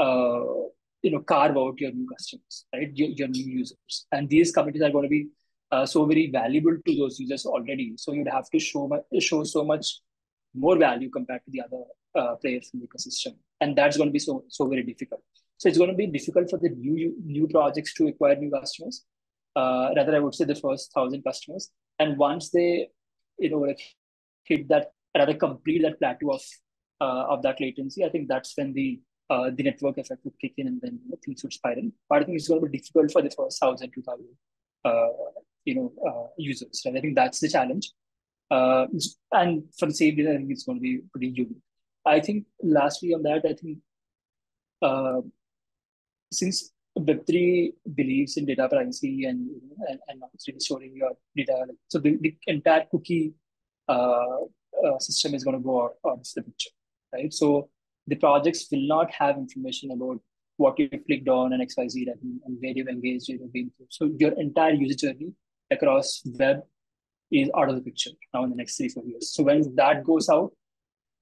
uh, 0.00 0.66
you 1.02 1.12
know, 1.12 1.20
carve 1.20 1.56
out 1.56 1.78
your 1.78 1.92
new 1.92 2.08
customers, 2.08 2.66
right? 2.74 2.90
Your, 2.94 3.10
your 3.10 3.28
new 3.28 3.44
users. 3.44 4.06
And 4.10 4.28
these 4.28 4.50
communities 4.50 4.82
are 4.82 4.90
going 4.90 5.04
to 5.04 5.08
be 5.08 5.28
uh, 5.70 5.86
so 5.86 6.04
very 6.06 6.28
valuable 6.28 6.76
to 6.84 6.96
those 6.96 7.20
users 7.20 7.46
already. 7.46 7.92
So 7.98 8.12
you'd 8.12 8.28
have 8.28 8.50
to 8.50 8.58
show, 8.58 8.90
show 9.20 9.44
so 9.44 9.64
much 9.64 10.00
more 10.56 10.76
value 10.76 11.08
compared 11.08 11.42
to 11.44 11.50
the 11.52 11.60
other 11.60 11.84
uh, 12.16 12.34
players 12.36 12.68
in 12.74 12.80
the 12.80 12.88
ecosystem. 12.88 13.36
And 13.60 13.76
that's 13.78 13.96
going 13.96 14.08
to 14.08 14.12
be 14.12 14.18
so, 14.18 14.44
so 14.48 14.66
very 14.66 14.82
difficult. 14.82 15.22
So 15.58 15.68
it's 15.68 15.78
going 15.78 15.90
to 15.90 15.96
be 15.96 16.06
difficult 16.06 16.50
for 16.50 16.58
the 16.58 16.70
new 16.70 17.14
new 17.24 17.46
projects 17.48 17.94
to 17.94 18.08
acquire 18.08 18.36
new 18.36 18.50
customers 18.50 19.04
uh, 19.56 19.90
rather 19.96 20.16
I 20.16 20.20
would 20.20 20.34
say 20.34 20.44
the 20.44 20.54
first 20.54 20.92
thousand 20.92 21.22
customers. 21.22 21.70
And 21.98 22.16
once 22.16 22.50
they, 22.50 22.88
you 23.38 23.50
know, 23.50 23.58
like 23.58 23.80
hit 24.44 24.68
that 24.68 24.92
rather 25.16 25.34
complete 25.34 25.82
that 25.82 25.98
plateau 25.98 26.32
of 26.32 26.42
uh, 27.00 27.26
of 27.28 27.42
that 27.42 27.60
latency, 27.60 28.04
I 28.04 28.08
think 28.08 28.28
that's 28.28 28.56
when 28.56 28.72
the 28.72 29.00
uh, 29.30 29.50
the 29.54 29.62
network 29.62 29.98
effect 29.98 30.24
would 30.24 30.38
kick 30.40 30.54
in 30.58 30.66
and 30.66 30.80
then 30.82 30.98
you 31.04 31.10
know, 31.10 31.18
things 31.24 31.42
would 31.42 31.52
spiral. 31.52 31.90
But 32.08 32.22
I 32.22 32.24
think 32.24 32.36
it's 32.36 32.48
going 32.48 32.60
to 32.60 32.68
be 32.68 32.78
difficult 32.78 33.12
for 33.12 33.22
the 33.22 33.30
first 33.30 33.60
thousand, 33.60 33.92
two 33.94 34.02
thousand, 34.02 34.28
uh, 34.84 35.08
you 35.64 35.74
know, 35.76 35.92
uh, 36.06 36.28
users. 36.36 36.82
Right? 36.84 36.96
I 36.96 37.00
think 37.00 37.14
that's 37.14 37.40
the 37.40 37.48
challenge. 37.48 37.90
Uh, 38.50 38.86
and 39.32 39.64
for 39.78 39.86
the 39.86 39.94
same 39.94 40.16
reason, 40.16 40.32
I 40.32 40.36
think 40.36 40.50
it's 40.50 40.64
going 40.64 40.78
to 40.78 40.82
be 40.82 41.00
pretty 41.10 41.28
unique. 41.28 41.62
I 42.04 42.20
think 42.20 42.44
lastly 42.62 43.14
on 43.14 43.22
that, 43.22 43.44
I 43.46 43.54
think 43.54 43.78
uh, 44.82 45.22
since 46.38 46.72
Web3 46.98 47.72
believes 47.94 48.36
in 48.36 48.46
data 48.46 48.68
privacy 48.68 49.24
and 49.24 49.48
and, 49.88 49.98
and 50.08 50.22
obviously 50.22 50.54
storing 50.58 50.94
your 50.94 51.12
data. 51.36 51.66
So 51.88 51.98
the, 51.98 52.16
the 52.20 52.36
entire 52.46 52.84
cookie 52.90 53.34
uh, 53.88 54.42
uh, 54.86 54.98
system 54.98 55.34
is 55.34 55.44
going 55.44 55.56
to 55.56 55.62
go 55.62 55.84
out, 55.84 55.94
out 56.06 56.18
of 56.18 56.26
the 56.34 56.42
picture, 56.42 56.70
right? 57.12 57.32
So 57.32 57.68
the 58.06 58.16
projects 58.16 58.66
will 58.70 58.86
not 58.86 59.10
have 59.12 59.36
information 59.36 59.90
about 59.90 60.20
what 60.56 60.78
you 60.78 60.88
clicked 60.88 61.28
on 61.28 61.52
and 61.52 61.62
XYZ 61.62 62.06
and, 62.12 62.40
and 62.44 62.58
where 62.60 62.72
you've 62.72 62.88
engaged, 62.88 63.28
you've 63.28 63.52
been 63.52 63.70
through. 63.76 63.86
So 63.90 64.10
your 64.18 64.32
entire 64.32 64.72
user 64.72 64.94
journey 64.94 65.32
across 65.70 66.22
web 66.38 66.60
is 67.30 67.50
out 67.56 67.68
of 67.68 67.76
the 67.76 67.80
picture 67.80 68.10
now 68.32 68.44
in 68.44 68.50
the 68.50 68.56
next 68.56 68.76
three, 68.76 68.88
four 68.88 69.04
years. 69.04 69.32
So 69.34 69.42
when 69.42 69.74
that 69.76 70.04
goes 70.04 70.28
out, 70.28 70.52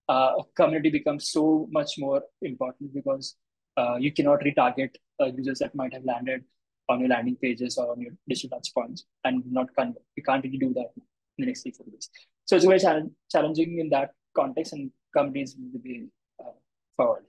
uh, 0.08 0.32
community 0.54 0.90
becomes 0.90 1.30
so 1.30 1.68
much 1.70 1.92
more 1.98 2.22
important 2.42 2.92
because 2.92 3.36
uh, 3.76 3.96
you 3.96 4.12
cannot 4.12 4.40
retarget 4.40 4.90
uh, 5.20 5.26
users 5.26 5.58
that 5.60 5.74
might 5.74 5.92
have 5.92 6.04
landed 6.04 6.44
on 6.88 7.00
your 7.00 7.08
landing 7.08 7.36
pages 7.36 7.78
or 7.78 7.92
on 7.92 8.00
your 8.00 8.12
digital 8.28 8.58
touchpoints 8.58 9.02
and 9.24 9.42
not 9.50 9.74
convert. 9.76 10.02
We 10.16 10.22
can't 10.22 10.44
really 10.44 10.58
do 10.58 10.72
that 10.74 10.90
in 10.96 11.02
the 11.38 11.46
next 11.46 11.62
three, 11.62 11.72
four 11.72 11.86
days. 11.86 12.10
So 12.44 12.56
it's 12.56 12.64
very 12.64 12.80
challenge, 12.80 13.12
challenging 13.30 13.78
in 13.78 13.88
that 13.90 14.10
context, 14.34 14.72
and 14.72 14.90
companies 15.16 15.56
will 15.56 15.80
be 15.80 16.08
uh, 16.40 16.52
forward, 16.96 17.24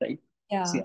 right? 0.00 0.18
Yeah. 0.50 0.64
So, 0.64 0.78
yeah. 0.78 0.84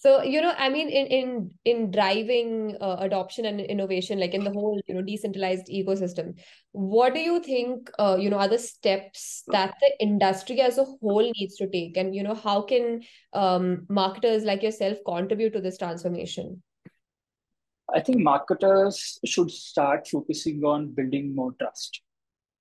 So, 0.00 0.22
you 0.22 0.40
know, 0.40 0.54
I 0.56 0.70
mean, 0.70 0.88
in 0.88 1.06
in 1.06 1.50
in 1.66 1.90
driving 1.90 2.74
uh, 2.80 2.96
adoption 3.00 3.44
and 3.44 3.60
innovation, 3.60 4.18
like 4.18 4.32
in 4.32 4.44
the 4.44 4.50
whole, 4.50 4.80
you 4.88 4.94
know, 4.94 5.02
decentralized 5.02 5.66
ecosystem, 5.66 6.38
what 6.72 7.12
do 7.12 7.20
you 7.20 7.42
think, 7.42 7.90
uh, 7.98 8.16
you 8.18 8.30
know, 8.30 8.38
are 8.38 8.48
the 8.48 8.58
steps 8.58 9.42
that 9.48 9.74
the 9.78 9.90
industry 10.00 10.62
as 10.62 10.78
a 10.78 10.84
whole 10.84 11.30
needs 11.36 11.56
to 11.56 11.68
take, 11.68 11.98
and 11.98 12.14
you 12.14 12.22
know, 12.22 12.34
how 12.34 12.62
can 12.62 13.02
um, 13.34 13.84
marketers 13.90 14.42
like 14.42 14.62
yourself 14.62 14.96
contribute 15.04 15.52
to 15.52 15.60
this 15.60 15.76
transformation? 15.76 16.62
I 17.94 18.00
think 18.00 18.20
marketers 18.20 19.20
should 19.26 19.50
start 19.50 20.08
focusing 20.08 20.64
on 20.64 20.94
building 20.94 21.34
more 21.34 21.52
trust. 21.60 22.00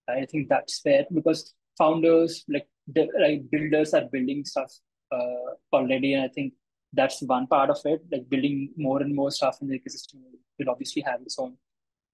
I 0.10 0.26
think 0.26 0.50
that's 0.50 0.82
fair 0.82 1.06
because 1.14 1.54
founders, 1.78 2.44
like 2.50 2.68
the 2.88 3.08
like 3.18 3.50
builders, 3.50 3.94
are 3.94 4.10
building 4.12 4.44
stuff 4.44 4.74
uh, 5.10 5.56
already, 5.72 6.16
and 6.16 6.26
I 6.26 6.28
think 6.28 6.54
that's 6.94 7.22
one 7.22 7.48
part 7.48 7.70
of 7.70 7.80
it. 7.86 8.02
Like 8.12 8.30
building 8.30 8.72
more 8.78 9.02
and 9.02 9.16
more 9.16 9.32
stuff 9.32 9.58
in 9.62 9.68
the 9.68 9.80
ecosystem 9.80 10.22
will 10.58 10.70
obviously 10.70 11.02
have 11.04 11.22
its 11.22 11.38
own 11.40 11.56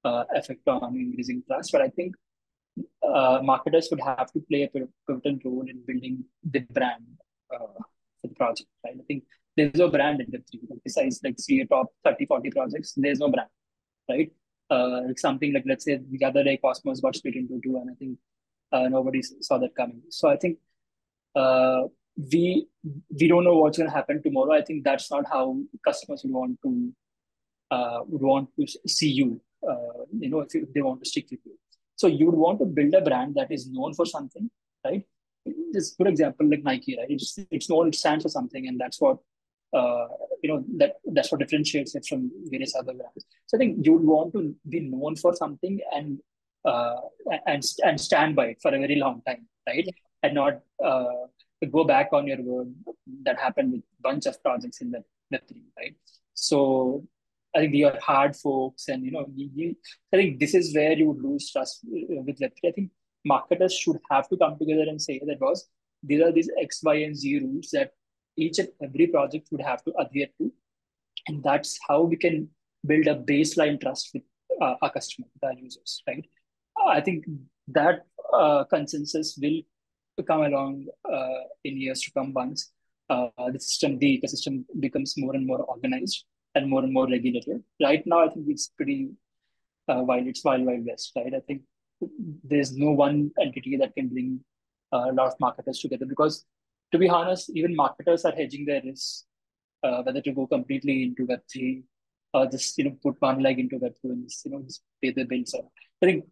uh, 0.03 0.25
effect 0.33 0.67
on 0.67 0.95
increasing 0.95 1.43
trust. 1.47 1.71
But 1.71 1.81
I 1.81 1.89
think 1.89 2.15
uh, 3.03 3.39
marketers 3.43 3.87
would 3.91 4.01
have 4.01 4.31
to 4.33 4.39
play 4.49 4.63
a 4.63 4.67
pivotal 4.67 5.39
role 5.45 5.65
in 5.67 5.81
building 5.85 6.25
the 6.43 6.59
brand 6.59 7.05
uh, 7.53 7.79
for 8.21 8.27
the 8.27 8.35
project. 8.35 8.69
Right? 8.83 8.95
I 8.99 9.03
think 9.07 9.23
there's 9.55 9.75
no 9.75 9.89
brand 9.89 10.21
in 10.21 10.27
Web3. 10.27 10.79
besides 10.83 11.21
like 11.23 11.39
see 11.39 11.61
a 11.61 11.65
top 11.65 11.87
30, 12.03 12.25
40 12.25 12.51
projects, 12.51 12.93
there's 12.97 13.19
no 13.19 13.29
brand, 13.29 13.49
right? 14.09 14.31
Uh, 14.69 15.01
like 15.07 15.19
something 15.19 15.53
like 15.53 15.63
let's 15.67 15.85
say 15.85 15.99
the 16.09 16.25
other 16.25 16.43
day 16.43 16.57
Cosmos 16.57 16.99
got 16.99 17.15
split 17.15 17.35
into 17.35 17.61
two, 17.63 17.77
and 17.77 17.91
I 17.91 17.93
think 17.93 18.17
uh, 18.71 18.89
nobody 18.89 19.21
saw 19.21 19.57
that 19.59 19.75
coming. 19.75 20.01
So 20.09 20.27
I 20.27 20.37
think 20.37 20.57
uh, 21.35 21.83
we 22.17 22.67
we 23.19 23.27
don't 23.27 23.43
know 23.43 23.57
what's 23.57 23.77
going 23.77 23.89
to 23.89 23.95
happen 23.95 24.21
tomorrow. 24.21 24.53
I 24.53 24.61
think 24.61 24.83
that's 24.83 25.11
not 25.11 25.25
how 25.31 25.57
customers 25.85 26.21
would 26.23 26.33
want 26.33 26.59
to 26.63 26.93
uh, 27.71 27.99
would 28.07 28.21
want 28.21 28.49
to 28.59 28.67
see 28.87 29.09
you. 29.09 29.41
Uh, 29.67 30.05
you 30.19 30.29
know, 30.29 30.41
if, 30.41 30.53
you, 30.53 30.61
if 30.63 30.73
they 30.73 30.81
want 30.81 31.03
to 31.03 31.09
stick 31.09 31.25
with 31.31 31.39
you. 31.43 31.57
So 31.95 32.07
you 32.07 32.27
would 32.27 32.35
want 32.35 32.59
to 32.59 32.65
build 32.65 32.93
a 32.93 33.01
brand 33.01 33.35
that 33.35 33.51
is 33.51 33.67
known 33.67 33.93
for 33.93 34.05
something, 34.05 34.49
right? 34.85 35.03
Just 35.73 35.97
good 35.97 36.07
example 36.07 36.47
like 36.49 36.63
Nike, 36.63 36.97
right? 36.97 37.09
It's 37.09 37.37
it's 37.51 37.69
known, 37.69 37.87
it 37.87 37.95
stands 37.95 38.23
for 38.23 38.29
something, 38.29 38.67
and 38.67 38.79
that's 38.79 38.99
what 39.01 39.17
uh, 39.73 40.07
you 40.41 40.49
know 40.49 40.63
that 40.77 40.95
that's 41.13 41.31
what 41.31 41.39
differentiates 41.39 41.95
it 41.95 42.05
from 42.07 42.31
various 42.45 42.75
other 42.75 42.93
brands. 42.93 43.25
So 43.47 43.57
I 43.57 43.59
think 43.59 43.85
you 43.85 43.93
would 43.93 44.03
want 44.03 44.33
to 44.33 44.55
be 44.69 44.81
known 44.81 45.15
for 45.15 45.35
something 45.35 45.79
and 45.93 46.19
uh, 46.65 46.95
and 47.45 47.63
and 47.83 47.99
stand 47.99 48.35
by 48.35 48.47
it 48.47 48.57
for 48.61 48.73
a 48.73 48.79
very 48.79 48.95
long 48.95 49.21
time, 49.27 49.47
right? 49.67 49.87
And 50.23 50.35
not 50.35 50.61
uh, 50.83 51.27
go 51.71 51.83
back 51.83 52.09
on 52.11 52.27
your 52.27 52.41
word. 52.41 52.73
That 53.23 53.39
happened 53.39 53.71
with 53.73 53.81
bunch 54.01 54.25
of 54.25 54.41
projects 54.41 54.81
in 54.81 54.91
the 54.91 55.03
Web3, 55.33 55.63
right? 55.77 55.95
So 56.33 57.07
I 57.55 57.59
think 57.59 57.73
they 57.73 57.83
are 57.83 57.99
hard 57.99 58.35
forks, 58.35 58.87
and 58.89 59.03
you 59.03 59.11
know, 59.11 59.25
you, 59.33 59.49
you, 59.55 59.75
I 60.13 60.17
think 60.17 60.39
this 60.39 60.53
is 60.53 60.75
where 60.75 60.93
you 60.93 61.07
would 61.07 61.23
lose 61.23 61.51
trust 61.51 61.81
with 61.83 62.39
Web3. 62.39 62.51
I 62.67 62.71
think 62.71 62.91
marketers 63.23 63.73
should 63.73 63.97
have 64.11 64.27
to 64.29 64.37
come 64.37 64.57
together 64.57 64.85
and 64.87 65.01
say 65.01 65.21
that 65.25 65.39
was 65.39 65.67
these 66.03 66.21
are 66.21 66.31
these 66.31 66.49
X, 66.59 66.81
Y, 66.83 66.95
and 66.95 67.15
Z 67.15 67.39
rules 67.39 67.69
that 67.71 67.91
each 68.37 68.59
and 68.59 68.69
every 68.83 69.07
project 69.07 69.47
would 69.51 69.61
have 69.61 69.83
to 69.85 69.93
adhere 69.97 70.27
to. 70.39 70.51
And 71.27 71.43
that's 71.43 71.79
how 71.87 72.01
we 72.01 72.17
can 72.17 72.49
build 72.85 73.07
a 73.07 73.15
baseline 73.15 73.79
trust 73.81 74.11
with 74.13 74.23
uh, 74.61 74.75
our 74.81 74.91
customers, 74.91 75.29
with 75.33 75.43
our 75.43 75.53
users, 75.57 76.03
right? 76.07 76.25
I 76.85 77.01
think 77.01 77.25
that 77.69 78.05
uh, 78.33 78.65
consensus 78.65 79.37
will 79.41 79.61
come 80.23 80.41
along 80.41 80.87
uh, 81.11 81.41
in 81.63 81.79
years 81.79 82.01
to 82.01 82.11
come 82.11 82.33
once 82.33 82.71
uh, 83.09 83.27
the 83.51 83.59
system, 83.59 83.99
the 83.99 84.19
ecosystem 84.19 84.63
becomes 84.79 85.15
more 85.17 85.35
and 85.35 85.45
more 85.45 85.61
organized 85.63 86.25
and 86.55 86.69
more 86.69 86.83
and 86.83 86.93
more 86.93 87.07
regulated. 87.07 87.63
Right 87.81 88.03
now, 88.05 88.25
I 88.25 88.29
think 88.29 88.45
it's 88.49 88.69
pretty 88.69 89.09
uh, 89.87 90.01
wild. 90.01 90.27
It's 90.27 90.43
wild, 90.43 90.65
wild 90.65 90.85
west, 90.85 91.11
right? 91.15 91.33
I 91.33 91.41
think 91.41 91.61
there's 92.43 92.75
no 92.75 92.91
one 92.91 93.31
entity 93.41 93.77
that 93.77 93.93
can 93.95 94.09
bring 94.09 94.39
a 94.91 95.11
lot 95.11 95.27
of 95.27 95.33
marketers 95.39 95.79
together 95.79 96.05
because 96.05 96.45
to 96.91 96.97
be 96.97 97.09
honest, 97.09 97.49
even 97.53 97.75
marketers 97.75 98.25
are 98.25 98.31
hedging 98.31 98.65
their 98.65 98.81
risks, 98.83 99.25
uh, 99.83 100.01
whether 100.03 100.21
to 100.21 100.31
go 100.31 100.47
completely 100.47 101.03
into 101.03 101.27
Web3 101.27 101.83
or 102.33 102.47
just, 102.47 102.77
you 102.77 102.85
know, 102.85 102.97
put 103.03 103.15
one 103.19 103.41
leg 103.41 103.59
into 103.59 103.77
Web2 103.77 104.03
and 104.03 104.29
just, 104.29 104.45
you 104.45 104.51
know, 104.51 104.61
just 104.61 104.81
pay 105.01 105.11
the 105.11 105.23
bills. 105.23 105.51
So 105.51 105.69
I 106.01 106.05
think, 106.05 106.25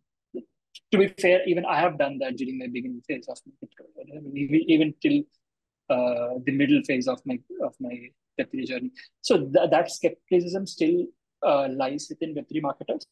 to 0.92 0.98
be 0.98 1.08
fair, 1.20 1.44
even 1.48 1.66
I 1.66 1.80
have 1.80 1.98
done 1.98 2.18
that 2.20 2.38
during 2.38 2.58
my 2.60 2.68
beginning 2.68 3.02
phase 3.08 3.28
of 3.28 3.38
my 3.46 3.68
I 4.00 4.20
mean, 4.22 4.66
even 4.68 4.94
till 5.02 5.24
uh, 5.90 6.40
the 6.46 6.52
middle 6.52 6.82
phase 6.84 7.08
of 7.08 7.20
my 7.26 7.40
of 7.62 7.76
my 7.80 8.10
Web3 8.40 8.68
journey. 8.68 8.92
So 9.22 9.38
th- 9.38 9.70
that 9.70 9.92
skepticism 9.92 10.66
still 10.68 11.06
uh, 11.46 11.68
lies 11.70 12.08
within 12.10 12.36
Web3 12.36 12.62
marketers, 12.62 13.06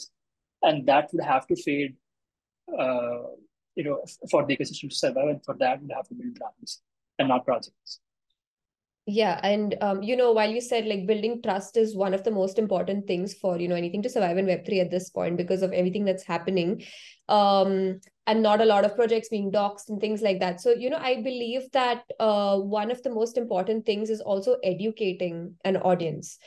and 0.62 0.88
that 0.88 1.10
would 1.14 1.24
have 1.24 1.48
to 1.48 1.56
fade, 1.56 1.96
uh, 2.78 3.24
you 3.76 3.84
know, 3.84 4.04
for 4.30 4.46
the 4.46 4.58
ecosystem 4.58 4.90
to 4.90 4.96
survive, 4.96 5.28
and 5.28 5.46
for 5.46 5.56
that, 5.60 5.82
we 5.82 5.94
have 5.94 6.08
to 6.08 6.16
build 6.16 6.36
brands 6.36 6.82
and 7.20 7.28
not 7.28 7.46
projects 7.46 8.00
yeah 9.08 9.40
and 9.44 9.76
um, 9.82 10.04
you 10.04 10.16
know 10.16 10.32
while 10.32 10.50
you 10.50 10.62
said 10.62 10.86
like 10.86 11.08
building 11.08 11.42
trust 11.42 11.76
is 11.76 11.96
one 11.96 12.14
of 12.14 12.24
the 12.24 12.32
most 12.32 12.60
important 12.60 13.08
things 13.08 13.34
for 13.34 13.58
you 13.58 13.68
know 13.68 13.76
anything 13.76 14.02
to 14.02 14.10
survive 14.10 14.38
in 14.38 14.46
web3 14.46 14.82
at 14.82 14.92
this 14.92 15.10
point 15.10 15.38
because 15.38 15.64
of 15.64 15.74
everything 15.74 16.06
that's 16.06 16.24
happening 16.24 16.84
um, 17.28 18.00
and 18.28 18.44
not 18.44 18.62
a 18.62 18.66
lot 18.66 18.86
of 18.86 18.96
projects 18.96 19.30
being 19.30 19.52
doxed 19.52 19.90
and 19.90 20.00
things 20.00 20.22
like 20.22 20.40
that. 20.40 20.62
So 20.62 20.72
you 20.72 20.90
know 20.90 20.98
i 20.98 21.16
believe 21.16 21.72
that 21.72 22.04
uh, 22.20 22.58
one 22.58 22.92
of 22.92 23.02
the 23.02 23.10
most 23.10 23.38
important 23.38 23.86
things 23.86 24.10
is 24.10 24.22
also 24.22 24.58
educating 24.64 25.56
an 25.66 25.78
audience. 25.78 26.38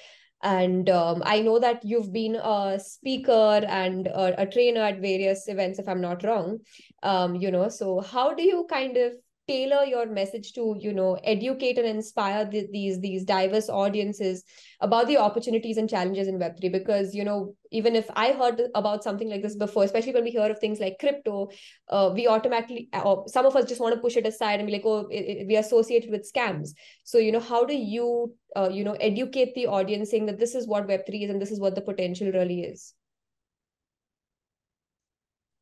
And 0.42 0.90
um, 0.90 1.22
i 1.24 1.40
know 1.40 1.58
that 1.58 1.84
you've 1.90 2.12
been 2.12 2.34
a 2.36 2.78
speaker 2.78 3.62
and 3.66 4.06
a, 4.08 4.42
a, 4.42 4.46
trainer 4.46 4.82
at 4.82 5.00
various 5.00 5.48
events 5.48 5.78
if 5.78 5.88
i'm 5.88 6.02
not 6.02 6.22
wrong 6.22 6.58
um, 7.02 7.34
you 7.34 7.50
know 7.50 7.70
so 7.70 8.00
how 8.00 8.34
do 8.34 8.42
you 8.42 8.66
kind 8.68 8.98
of 8.98 9.14
tailor 9.46 9.84
your 9.84 10.06
message 10.06 10.52
to 10.52 10.76
you 10.78 10.92
know 10.92 11.18
educate 11.24 11.78
and 11.78 11.86
inspire 11.86 12.44
the, 12.44 12.66
these 12.72 13.00
these 13.00 13.24
diverse 13.24 13.68
audiences 13.68 14.42
about 14.80 15.06
the 15.06 15.16
opportunities 15.16 15.76
and 15.76 15.88
challenges 15.88 16.28
in 16.28 16.38
web3 16.38 16.70
because 16.72 17.14
you 17.14 17.24
know 17.24 17.54
even 17.70 17.94
if 17.94 18.10
i 18.16 18.32
heard 18.32 18.62
about 18.74 19.04
something 19.04 19.28
like 19.28 19.42
this 19.42 19.56
before 19.56 19.84
especially 19.84 20.12
when 20.12 20.24
we 20.24 20.30
hear 20.30 20.50
of 20.50 20.58
things 20.58 20.80
like 20.80 20.98
crypto 20.98 21.48
uh, 21.88 22.10
we 22.14 22.26
automatically 22.26 22.88
or 23.04 23.24
some 23.28 23.44
of 23.44 23.54
us 23.56 23.66
just 23.66 23.80
want 23.80 23.94
to 23.94 24.00
push 24.00 24.16
it 24.16 24.26
aside 24.26 24.60
and 24.60 24.66
be 24.66 24.72
like 24.72 24.82
oh 24.84 25.06
it, 25.10 25.42
it, 25.42 25.46
we 25.46 25.56
associate 25.56 26.04
it 26.04 26.10
with 26.10 26.30
scams. 26.30 26.70
So 27.04 27.18
you 27.18 27.32
know 27.32 27.40
how 27.40 27.64
do 27.64 27.74
you 27.74 28.34
uh, 28.56 28.70
you 28.72 28.84
know 28.84 28.94
educate 28.94 29.54
the 29.54 29.66
audience 29.66 30.10
saying 30.10 30.26
that 30.26 30.38
this 30.38 30.54
is 30.54 30.66
what 30.66 30.86
web3 30.88 31.24
is 31.24 31.30
and 31.30 31.40
this 31.40 31.50
is 31.50 31.60
what 31.60 31.74
the 31.74 31.80
potential 31.80 32.30
really 32.32 32.60
is? 32.62 32.94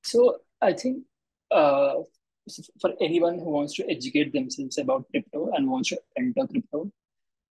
So 0.02 0.38
i 0.60 0.72
think 0.72 1.04
uh, 1.50 1.94
for 2.80 2.92
anyone 3.00 3.38
who 3.38 3.50
wants 3.50 3.74
to 3.74 3.90
educate 3.90 4.32
themselves 4.32 4.78
about 4.78 5.06
crypto 5.10 5.50
and 5.54 5.70
wants 5.70 5.90
to 5.90 6.00
enter 6.16 6.46
crypto, 6.46 6.90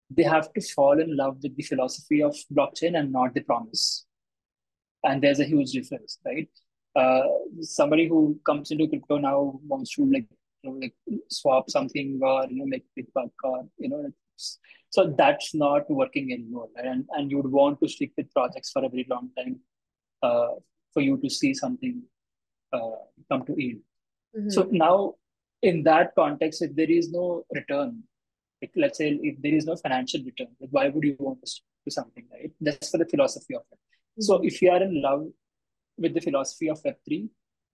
they 0.09 0.23
have 0.23 0.51
to 0.53 0.61
fall 0.61 0.99
in 0.99 1.15
love 1.15 1.37
with 1.41 1.55
the 1.55 1.63
philosophy 1.63 2.21
of 2.21 2.35
blockchain 2.53 2.97
and 2.97 3.11
not 3.11 3.33
the 3.33 3.41
promise. 3.41 4.05
And 5.03 5.21
there's 5.21 5.39
a 5.39 5.45
huge 5.45 5.71
difference, 5.71 6.19
right? 6.25 6.49
Uh, 6.95 7.23
somebody 7.61 8.07
who 8.07 8.39
comes 8.45 8.71
into 8.71 8.87
crypto 8.87 9.17
now 9.17 9.59
wants 9.67 9.95
to 9.95 10.05
like 10.05 10.27
you 10.63 10.71
know 10.71 10.77
like 10.77 10.93
swap 11.29 11.69
something 11.69 12.19
or 12.21 12.45
you 12.49 12.57
know 12.57 12.65
make 12.65 12.85
big 12.95 13.07
buck 13.13 13.31
or 13.43 13.67
you 13.77 13.89
know 13.89 14.09
so 14.89 15.13
that's 15.17 15.53
not 15.53 15.89
working 15.89 16.31
anymore 16.31 16.67
right? 16.75 16.85
and 16.85 17.05
and 17.11 17.29
you 17.29 17.37
would 17.37 17.51
want 17.51 17.79
to 17.81 17.87
stick 17.87 18.11
with 18.17 18.33
projects 18.33 18.71
for 18.71 18.83
a 18.85 18.89
very 18.89 19.05
long 19.09 19.29
time 19.37 19.59
uh, 20.23 20.53
for 20.93 21.01
you 21.01 21.17
to 21.17 21.29
see 21.29 21.53
something 21.53 22.01
uh, 22.73 22.97
come 23.29 23.45
to 23.45 23.55
yield 23.57 23.81
Mm-hmm. 24.37 24.49
So 24.49 24.67
now, 24.71 25.13
in 25.61 25.83
that 25.83 26.13
context, 26.15 26.61
if 26.61 26.75
there 26.75 26.89
is 26.89 27.11
no 27.11 27.43
return, 27.53 28.03
like 28.61 28.71
let's 28.75 28.97
say 28.97 29.17
if 29.21 29.41
there 29.41 29.53
is 29.53 29.65
no 29.65 29.75
financial 29.75 30.21
return, 30.23 30.47
like 30.59 30.69
why 30.71 30.89
would 30.89 31.03
you 31.03 31.15
want 31.19 31.45
to 31.45 31.51
do 31.85 31.91
something, 31.91 32.25
right? 32.31 32.51
That's 32.59 32.89
for 32.89 32.97
the 32.97 33.05
philosophy 33.05 33.55
of 33.55 33.63
it. 33.71 33.77
Mm-hmm. 33.77 34.21
So 34.21 34.41
if 34.43 34.61
you 34.61 34.71
are 34.71 34.81
in 34.81 35.01
love 35.01 35.27
with 35.97 36.13
the 36.13 36.21
philosophy 36.21 36.69
of 36.69 36.81
Web 36.83 36.95
three, 37.05 37.29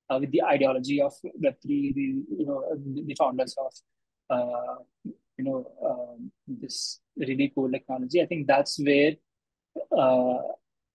uh, 0.09 0.19
with 0.19 0.31
the 0.31 0.43
ideology 0.43 1.01
of 1.01 1.13
Web 1.23 1.55
three, 1.61 1.93
the 1.93 2.35
you 2.37 2.45
know 2.45 2.63
the 2.75 3.15
founders 3.15 3.55
of 3.57 3.73
uh, 4.29 4.75
you 5.37 5.43
know 5.45 5.65
um, 5.83 6.31
this 6.47 6.99
really 7.17 7.51
cool 7.55 7.71
technology, 7.71 8.21
I 8.21 8.25
think 8.27 8.47
that's 8.47 8.79
where 8.79 9.13
uh, 9.97 10.37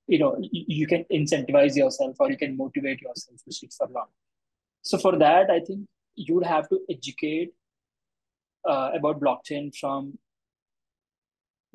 you 0.06 0.20
know 0.20 0.36
you 0.40 0.86
can 0.86 1.04
incentivize 1.12 1.76
yourself 1.76 2.16
or 2.20 2.30
you 2.30 2.36
can 2.36 2.56
motivate 2.56 3.00
yourself 3.02 3.40
to 3.44 3.52
stick 3.52 3.72
for 3.76 3.88
long 3.88 4.06
so 4.86 4.98
for 4.98 5.18
that, 5.18 5.50
I 5.50 5.60
think 5.60 5.86
you 6.14 6.36
would 6.36 6.46
have 6.46 6.68
to 6.68 6.78
educate 6.88 7.50
uh, 8.68 8.90
about 8.94 9.20
blockchain 9.20 9.74
from, 9.76 10.16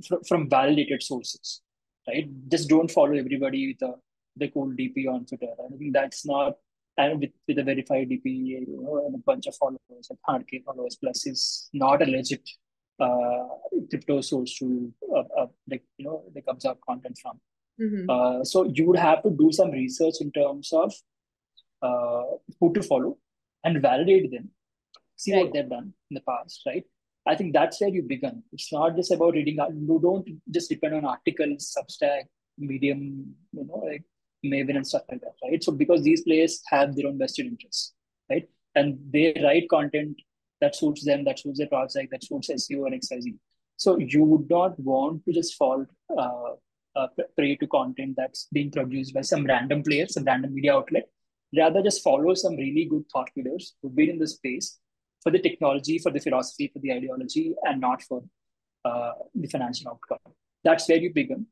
from 0.08 0.24
from 0.24 0.50
validated 0.50 1.04
sources, 1.04 1.62
right? 2.08 2.28
Just 2.48 2.70
don't 2.70 2.90
follow 2.90 3.16
everybody 3.16 3.68
with 3.68 3.90
a 3.90 3.96
the 4.38 4.48
cool 4.48 4.72
DP 4.72 5.08
on 5.14 5.26
Twitter. 5.26 5.52
I 5.60 5.78
think 5.78 5.94
that's 5.94 6.26
not 6.26 6.54
and 6.98 7.20
with, 7.20 7.32
with 7.48 7.60
a 7.60 7.64
verified 7.64 8.10
DP, 8.10 8.26
you 8.26 8.80
know, 8.82 9.06
and 9.06 9.16
a 9.16 9.24
bunch 9.26 9.48
of 9.48 9.56
followers, 9.56 10.10
like 10.10 10.20
100k 10.30 10.64
followers 10.64 10.98
plus 11.02 11.26
is 11.26 11.70
not 11.74 12.02
a 12.02 12.06
legit 12.06 12.48
uh, 13.00 13.48
crypto 13.90 14.22
source 14.22 14.58
to 14.60 14.94
uh, 15.14 15.24
uh, 15.38 15.48
like 15.70 15.84
you 15.98 16.06
know 16.06 16.24
like 16.34 16.46
observe 16.48 16.78
content 16.88 17.18
from. 17.22 17.40
Mm-hmm. 17.82 18.10
Uh, 18.10 18.44
so 18.46 18.72
you 18.74 18.86
would 18.88 19.00
have 19.00 19.22
to 19.24 19.32
do 19.32 19.52
some 19.52 19.72
research 19.72 20.16
in 20.22 20.32
terms 20.32 20.72
of 20.72 20.94
uh, 21.82 22.24
who 22.60 22.74
to 22.74 22.84
follow 22.84 23.18
and 23.64 23.82
validate 23.82 24.32
them, 24.32 24.50
see 25.16 25.34
right. 25.34 25.46
what 25.46 25.54
they've 25.54 25.70
done 25.70 25.94
in 26.10 26.16
the 26.16 26.22
past, 26.22 26.62
right? 26.66 26.84
I 27.28 27.36
think 27.36 27.54
that's 27.54 27.80
where 27.80 27.90
you 27.90 28.02
begin. 28.02 28.44
It's 28.52 28.72
not 28.74 28.96
just 28.96 29.12
about 29.12 29.36
reading. 29.36 29.56
You 29.56 30.00
don't 30.02 30.28
just 30.50 30.70
depend 30.70 30.96
on 30.96 31.06
articles, 31.06 31.76
Substack, 31.78 32.24
Medium, 32.58 33.36
you 33.54 33.66
know, 33.66 33.84
like 33.86 34.04
Maven 34.44 34.76
and 34.78 34.88
stuff 34.88 35.04
like 35.10 35.22
that, 35.22 35.36
right? 35.44 35.64
So 35.64 35.72
because 35.72 36.02
these 36.02 36.22
players 36.22 36.62
have 36.68 36.96
their 36.96 37.08
own 37.08 37.20
vested 37.20 37.46
interests, 37.46 37.94
right? 38.30 38.48
And 38.74 38.98
they 39.12 39.40
write 39.44 39.70
content 39.70 40.18
that 40.62 40.76
suits 40.76 41.06
them, 41.06 41.24
that 41.26 41.40
suits 41.40 41.60
their 41.60 41.68
project, 41.68 42.12
that 42.12 42.24
suits 42.24 42.50
SEO 42.50 42.88
and 42.88 43.02
XYZ. 43.02 43.38
So 43.78 43.98
you 44.00 44.24
would 44.24 44.50
not 44.50 44.80
want 44.80 45.26
to 45.26 45.34
just 45.34 45.56
fall 45.56 45.86
uh, 46.18 46.52
uh, 46.96 47.08
prey 47.36 47.56
to 47.56 47.68
content 47.68 48.16
that's 48.18 48.48
being 48.52 48.72
produced 48.72 49.14
by 49.14 49.22
some 49.22 49.46
random 49.46 49.84
player, 49.84 50.08
some 50.08 50.24
random 50.24 50.54
media 50.54 50.76
outlet. 50.76 51.10
Rather, 51.58 51.82
just 51.84 52.04
follow 52.04 52.34
some 52.34 52.56
really 52.56 52.86
good 52.86 53.04
thought 53.12 53.30
leaders 53.36 53.76
who've 53.82 53.96
been 53.96 54.10
in 54.10 54.20
the 54.20 54.28
space 54.28 54.80
for 55.22 55.32
the 55.32 55.40
technology, 55.40 55.98
for 56.00 56.12
the 56.12 56.20
philosophy, 56.20 56.70
for 56.72 56.80
the 56.80 56.94
ideology, 56.94 57.54
and 57.64 57.82
not 57.82 58.02
for 58.02 58.24
uh, 58.86 59.12
the 59.36 59.48
financial 59.48 59.90
outcome. 59.90 60.34
That's 60.64 60.88
where 60.88 60.98
you 60.98 61.14
begin. 61.14 61.48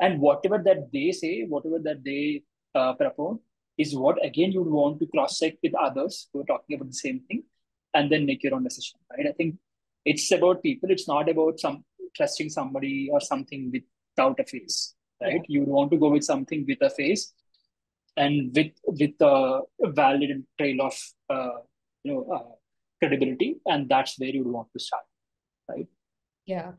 And 0.00 0.20
whatever 0.20 0.58
that 0.58 0.92
they 0.92 1.12
say, 1.12 1.44
whatever 1.44 1.78
that 1.80 2.04
they 2.04 2.42
uh, 2.74 2.92
propose, 2.94 3.38
is 3.76 3.94
what 3.96 4.24
again 4.24 4.52
you 4.52 4.62
would 4.62 4.72
want 4.72 5.00
to 5.00 5.06
cross 5.06 5.38
check 5.38 5.54
with 5.62 5.74
others 5.74 6.28
who 6.32 6.40
are 6.40 6.44
talking 6.44 6.76
about 6.76 6.88
the 6.88 6.94
same 6.94 7.20
thing, 7.28 7.44
and 7.94 8.12
then 8.12 8.26
make 8.26 8.42
your 8.42 8.54
own 8.54 8.64
decision. 8.64 8.98
Right? 9.10 9.26
I 9.26 9.32
think 9.32 9.56
it's 10.04 10.30
about 10.30 10.62
people. 10.62 10.90
It's 10.90 11.08
not 11.08 11.28
about 11.28 11.58
some 11.58 11.84
trusting 12.16 12.50
somebody 12.50 13.08
or 13.10 13.20
something 13.20 13.72
without 13.72 14.38
a 14.40 14.44
face. 14.44 14.94
Right? 15.20 15.34
Yeah. 15.34 15.42
You 15.48 15.60
would 15.60 15.68
want 15.68 15.90
to 15.92 15.96
go 15.96 16.10
with 16.10 16.24
something 16.24 16.64
with 16.68 16.78
a 16.82 16.90
face, 16.90 17.32
and 18.24 18.54
with 18.56 18.72
with 19.00 19.26
a 19.32 19.60
valid 20.00 20.44
trail 20.58 20.82
of 20.88 20.96
uh, 21.30 21.58
you 22.04 22.12
know 22.12 22.22
uh, 22.36 22.48
credibility 23.00 23.50
and 23.66 23.88
that's 23.88 24.18
where 24.18 24.30
you 24.30 24.44
would 24.44 24.52
want 24.52 24.68
to 24.76 24.80
start 24.80 25.04
right? 25.68 25.86
Yeah. 26.46 26.72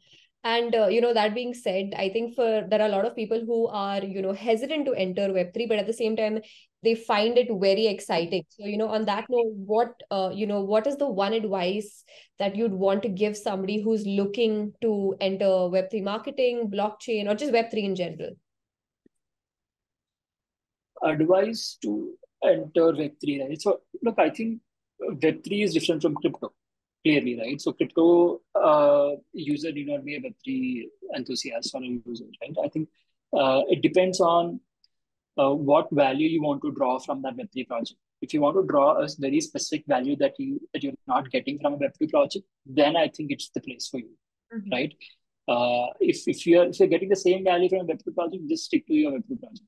And 0.44 0.74
uh, 0.74 0.88
you 0.88 1.02
know 1.02 1.14
that 1.14 1.36
being 1.36 1.54
said 1.54 1.94
i 1.98 2.08
think 2.08 2.34
for 2.36 2.66
there 2.70 2.82
are 2.82 2.88
a 2.88 2.92
lot 2.92 3.06
of 3.08 3.16
people 3.16 3.42
who 3.46 3.68
are 3.68 4.02
you 4.02 4.22
know 4.22 4.32
hesitant 4.32 4.86
to 4.86 4.94
enter 4.94 5.26
web3 5.38 5.68
but 5.68 5.80
at 5.80 5.86
the 5.86 5.98
same 5.98 6.16
time 6.16 6.40
they 6.82 6.96
find 6.96 7.38
it 7.38 7.50
very 7.52 7.88
exciting. 7.88 8.44
So 8.50 8.66
you 8.66 8.78
know 8.78 8.88
on 8.88 9.06
that 9.06 9.26
note 9.30 9.54
what 9.74 9.94
uh, 10.12 10.32
you 10.34 10.48
know 10.48 10.62
what 10.62 10.88
is 10.88 10.98
the 10.98 11.10
one 11.10 11.34
advice 11.34 12.04
that 12.38 12.56
you'd 12.56 12.74
want 12.74 13.04
to 13.04 13.10
give 13.10 13.36
somebody 13.36 13.82
who's 13.82 14.06
looking 14.06 14.74
to 14.82 15.16
enter 15.20 15.46
web3 15.46 16.04
marketing 16.04 16.72
blockchain 16.72 17.30
or 17.30 17.36
just 17.36 17.52
web3 17.52 17.84
in 17.84 17.96
general 17.96 18.32
advice 21.04 21.78
to 21.82 22.14
enter 22.44 22.94
web3 22.94 23.48
right 23.48 23.62
so 23.62 23.82
look 24.04 24.18
i 24.20 24.30
think 24.30 24.60
Web3 25.02 25.64
is 25.64 25.74
different 25.74 26.02
from 26.02 26.16
crypto, 26.16 26.52
clearly, 27.04 27.40
right? 27.40 27.60
So 27.60 27.74
crypto 27.74 28.42
uh, 28.56 29.16
user 29.34 29.72
need 29.72 29.88
not 29.88 30.06
be 30.06 30.16
a 30.16 30.22
Web3 30.22 30.84
enthusiast 31.16 31.74
or 31.74 31.82
a 31.82 32.00
user, 32.06 32.26
right? 32.42 32.56
I 32.64 32.70
think 32.70 32.90
uh, 33.34 33.62
it 33.70 33.82
depends 33.82 34.20
on 34.20 34.60
uh, 35.38 35.54
what 35.54 35.88
value 35.92 36.28
you 36.28 36.42
want 36.42 36.62
to 36.64 36.72
draw 36.72 37.00
from 37.00 37.22
that 37.22 37.38
Web3 37.38 37.68
project. 37.68 38.00
If 38.22 38.34
you 38.34 38.42
want 38.42 38.58
to 38.58 38.68
draw 38.68 39.02
a 39.02 39.08
very 39.18 39.40
specific 39.40 39.86
value 39.88 40.18
that 40.18 40.34
you 40.38 40.60
that 40.74 40.84
you're 40.84 40.94
not 41.08 41.32
getting 41.32 41.58
from 41.60 41.76
a 41.76 41.78
Web3 41.78 42.10
project, 42.10 42.46
then 42.66 42.98
I 42.98 43.08
think 43.08 43.32
it's 43.32 43.50
the 43.50 43.62
place 43.62 43.88
for 43.88 44.00
you, 44.00 44.12
mm-hmm. 44.54 44.72
right? 44.72 44.94
Uh, 45.48 45.88
if 46.02 46.28
if 46.28 46.46
you're 46.46 46.66
if 46.66 46.80
you're 46.80 46.90
getting 46.90 47.10
the 47.10 47.16
same 47.16 47.46
value 47.46 47.70
from 47.70 47.80
a 47.80 47.94
Web3 47.94 48.14
project, 48.14 48.50
just 48.50 48.66
stick 48.66 48.86
to 48.88 48.94
your 48.94 49.14
Web3 49.14 49.40
project, 49.40 49.68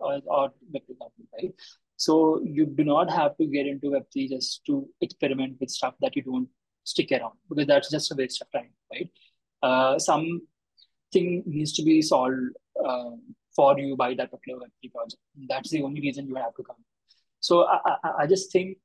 Or, 0.00 0.20
or 0.26 0.48
Web3 0.74 0.98
project, 0.98 1.28
right? 1.34 1.54
So 1.96 2.40
you 2.44 2.66
do 2.66 2.84
not 2.84 3.10
have 3.10 3.36
to 3.38 3.46
get 3.46 3.66
into 3.66 3.88
Web3 3.88 4.28
just 4.28 4.64
to 4.66 4.86
experiment 5.00 5.56
with 5.60 5.70
stuff 5.70 5.94
that 6.00 6.14
you 6.16 6.22
don't 6.22 6.48
stick 6.84 7.10
around 7.12 7.34
because 7.48 7.66
that's 7.66 7.90
just 7.90 8.12
a 8.12 8.14
waste 8.14 8.42
of 8.42 8.50
time, 8.52 8.70
right? 8.92 9.10
Uh, 9.62 9.98
something 9.98 11.42
needs 11.46 11.72
to 11.74 11.82
be 11.82 12.02
solved 12.02 12.52
uh, 12.84 13.10
for 13.54 13.78
you 13.78 13.96
by 13.96 14.14
that 14.14 14.30
particular 14.30 14.60
Web3 14.60 14.92
project. 14.92 15.22
That's 15.48 15.70
the 15.70 15.82
only 15.82 16.00
reason 16.00 16.28
you 16.28 16.34
have 16.36 16.54
to 16.56 16.62
come. 16.62 16.76
So 17.40 17.64
I, 17.64 17.78
I, 18.04 18.10
I 18.20 18.26
just 18.26 18.52
think 18.52 18.78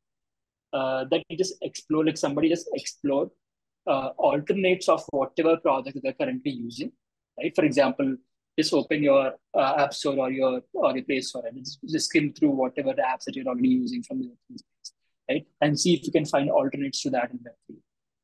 uh, 0.74 1.06
that 1.12 1.24
you 1.30 1.38
just 1.38 1.56
explore, 1.62 2.06
like 2.06 2.18
somebody 2.18 2.50
just 2.50 2.70
explore 2.74 3.30
uh, 3.88 4.10
alternates 4.18 4.88
of 4.88 5.04
whatever 5.10 5.58
project 5.58 5.98
they're 6.02 6.14
currently 6.14 6.52
using, 6.52 6.92
right? 7.38 7.54
For 7.56 7.66
example, 7.66 8.16
just 8.58 8.74
open 8.74 9.04
your 9.04 9.34
uh, 9.54 9.76
app 9.78 9.94
store 9.94 10.18
or 10.20 10.32
your 10.32 10.62
or 10.74 10.96
your 10.96 11.06
Play 11.06 11.22
Store 11.22 11.46
and 11.46 11.58
just, 11.58 11.80
just 11.88 12.10
skim 12.10 12.34
through 12.34 12.50
whatever 12.52 12.94
the 12.94 13.02
apps 13.02 13.24
that 13.26 13.36
you're 13.36 13.48
already 13.48 13.70
using 13.70 14.04
from 14.04 14.22
the 14.22 14.32
right? 15.30 15.48
And 15.62 15.80
see 15.80 15.94
if 15.94 16.06
you 16.06 16.12
can 16.12 16.26
find 16.26 16.50
alternates 16.50 17.02
to 17.04 17.10
that 17.12 17.32
in 17.32 17.40
Web3. 17.40 17.78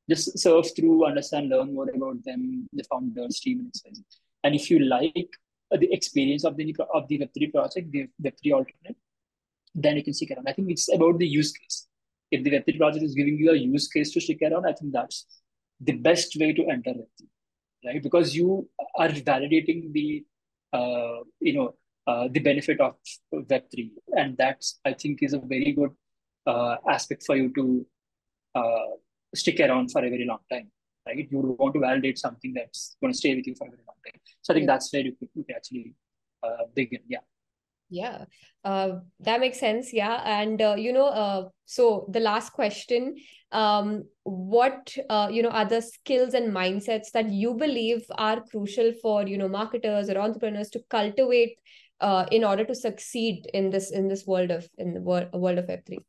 Just 0.09 0.39
surf 0.39 0.67
through, 0.75 1.05
understand, 1.05 1.49
learn 1.49 1.73
more 1.73 1.89
about 1.89 2.23
them, 2.23 2.67
the 2.71 2.83
founders, 2.83 3.39
team, 3.39 3.59
and 3.59 3.67
etc. 3.69 4.03
And 4.43 4.55
if 4.55 4.69
you 4.69 4.79
like 4.79 5.29
uh, 5.71 5.77
the 5.77 5.91
experience 5.91 6.43
of 6.45 6.55
the 6.55 6.75
of 6.93 7.07
the 7.07 7.19
Web3 7.19 7.51
project, 7.53 7.91
the 7.91 8.07
Web3 8.23 8.53
alternate, 8.53 8.97
then 9.75 9.97
you 9.97 10.03
can 10.03 10.13
stick 10.13 10.31
around. 10.31 10.47
I 10.47 10.53
think 10.53 10.71
it's 10.71 10.93
about 10.93 11.19
the 11.19 11.27
use 11.27 11.51
case. 11.51 11.87
If 12.31 12.43
the 12.43 12.51
Web3 12.51 12.77
project 12.77 13.03
is 13.03 13.15
giving 13.15 13.37
you 13.37 13.51
a 13.51 13.55
use 13.55 13.87
case 13.87 14.11
to 14.13 14.21
stick 14.21 14.41
around, 14.41 14.65
I 14.65 14.73
think 14.73 14.93
that's 14.93 15.25
the 15.79 15.93
best 15.93 16.35
way 16.39 16.53
to 16.53 16.65
enter 16.67 16.91
Web3 16.91 17.27
right? 17.85 18.01
Because 18.01 18.35
you 18.35 18.69
are 18.95 19.09
validating 19.09 19.91
the, 19.91 20.25
uh, 20.73 21.23
you 21.39 21.53
know, 21.53 21.75
uh, 22.05 22.27
the 22.31 22.39
benefit 22.39 22.79
of 22.79 22.95
Web3, 23.33 23.91
and 24.15 24.37
that's 24.37 24.79
I 24.85 24.93
think 24.93 25.19
is 25.21 25.33
a 25.33 25.39
very 25.39 25.73
good 25.73 25.91
uh, 26.45 26.77
aspect 26.89 27.23
for 27.25 27.35
you 27.35 27.51
to 27.53 27.85
uh, 28.55 28.85
stick 29.35 29.59
around 29.59 29.91
for 29.91 30.03
a 30.03 30.09
very 30.09 30.25
long 30.25 30.39
time, 30.49 30.71
right? 31.05 31.27
You 31.29 31.55
want 31.59 31.73
to 31.73 31.81
validate 31.81 32.17
something 32.17 32.53
that's 32.53 32.95
going 33.01 33.11
to 33.11 33.17
stay 33.17 33.35
with 33.35 33.45
you 33.45 33.55
for 33.55 33.67
a 33.67 33.71
very 33.71 33.83
long 33.85 33.97
time. 34.05 34.19
So 34.41 34.53
I 34.53 34.55
think 34.55 34.67
yeah. 34.67 34.73
that's 34.73 34.93
where 34.93 35.01
you, 35.01 35.17
you 35.35 35.43
can 35.43 35.55
actually 35.55 35.93
uh, 36.43 36.63
begin. 36.73 37.01
Yeah. 37.07 37.19
Yeah, 37.89 38.25
uh, 38.65 38.99
that 39.21 39.39
makes 39.39 39.59
sense. 39.59 39.93
Yeah, 39.93 40.21
and 40.25 40.61
uh, 40.61 40.75
you 40.77 40.91
know, 40.91 41.05
uh, 41.07 41.49
so 41.65 42.05
the 42.11 42.19
last 42.19 42.51
question, 42.51 43.15
um, 43.51 44.03
what 44.23 44.93
uh, 45.09 45.29
you 45.31 45.41
know, 45.41 45.49
are 45.49 45.65
the 45.65 45.81
skills 45.81 46.33
and 46.33 46.53
mindsets 46.53 47.11
that 47.13 47.29
you 47.29 47.53
believe 47.53 48.01
are 48.17 48.43
crucial 48.51 48.91
for 49.01 49.25
you 49.25 49.37
know 49.37 49.47
marketers 49.47 50.09
or 50.09 50.17
entrepreneurs 50.17 50.69
to 50.71 50.83
cultivate 50.89 51.57
uh, 52.01 52.25
in 52.29 52.43
order 52.43 52.65
to 52.65 52.75
succeed 52.75 53.47
in 53.53 53.69
this 53.69 53.91
in 53.91 54.09
this 54.09 54.27
world 54.27 54.51
of 54.51 54.67
in 54.77 54.93
the 54.93 55.01
world 55.01 55.29
world 55.33 55.57
of 55.57 55.67
Web 55.69 55.85
three? 55.85 56.03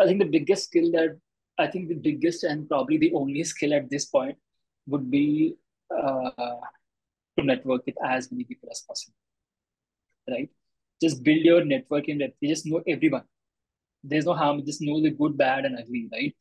I 0.00 0.06
think 0.06 0.18
the 0.18 0.26
biggest 0.26 0.64
skill 0.64 0.90
that 0.92 1.16
I 1.58 1.68
think 1.68 1.88
the 1.88 1.94
biggest 1.94 2.42
and 2.42 2.68
probably 2.68 2.98
the 2.98 3.12
only 3.14 3.44
skill 3.44 3.72
at 3.74 3.88
this 3.88 4.06
point 4.06 4.36
would 4.88 5.10
be 5.10 5.54
uh, 5.96 6.30
to 7.38 7.44
network 7.44 7.86
with 7.86 7.96
as 8.04 8.30
many 8.30 8.44
people 8.44 8.68
as 8.70 8.82
possible. 8.86 9.16
Right? 10.28 10.50
Just 11.00 11.22
build 11.22 11.40
your 11.40 11.64
network 11.64 12.08
in 12.08 12.18
that. 12.18 12.34
You 12.40 12.48
just 12.48 12.66
know 12.66 12.82
everyone. 12.86 13.24
There's 14.04 14.26
no 14.26 14.34
harm. 14.34 14.64
Just 14.64 14.82
know 14.82 15.00
the 15.00 15.10
good, 15.10 15.36
bad, 15.36 15.64
and 15.64 15.78
ugly, 15.78 16.08
right? 16.12 16.34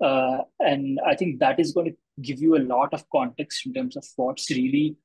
Uh, 0.00 0.42
and 0.60 1.00
I 1.06 1.14
think 1.14 1.40
that 1.40 1.60
is 1.60 1.72
going 1.72 1.86
to 1.86 1.96
give 2.22 2.40
you 2.40 2.56
a 2.56 2.66
lot 2.74 2.92
of 2.92 3.08
context 3.10 3.66
in 3.66 3.74
terms 3.74 3.96
of 3.96 4.04
what's 4.16 4.50
really 4.50 4.96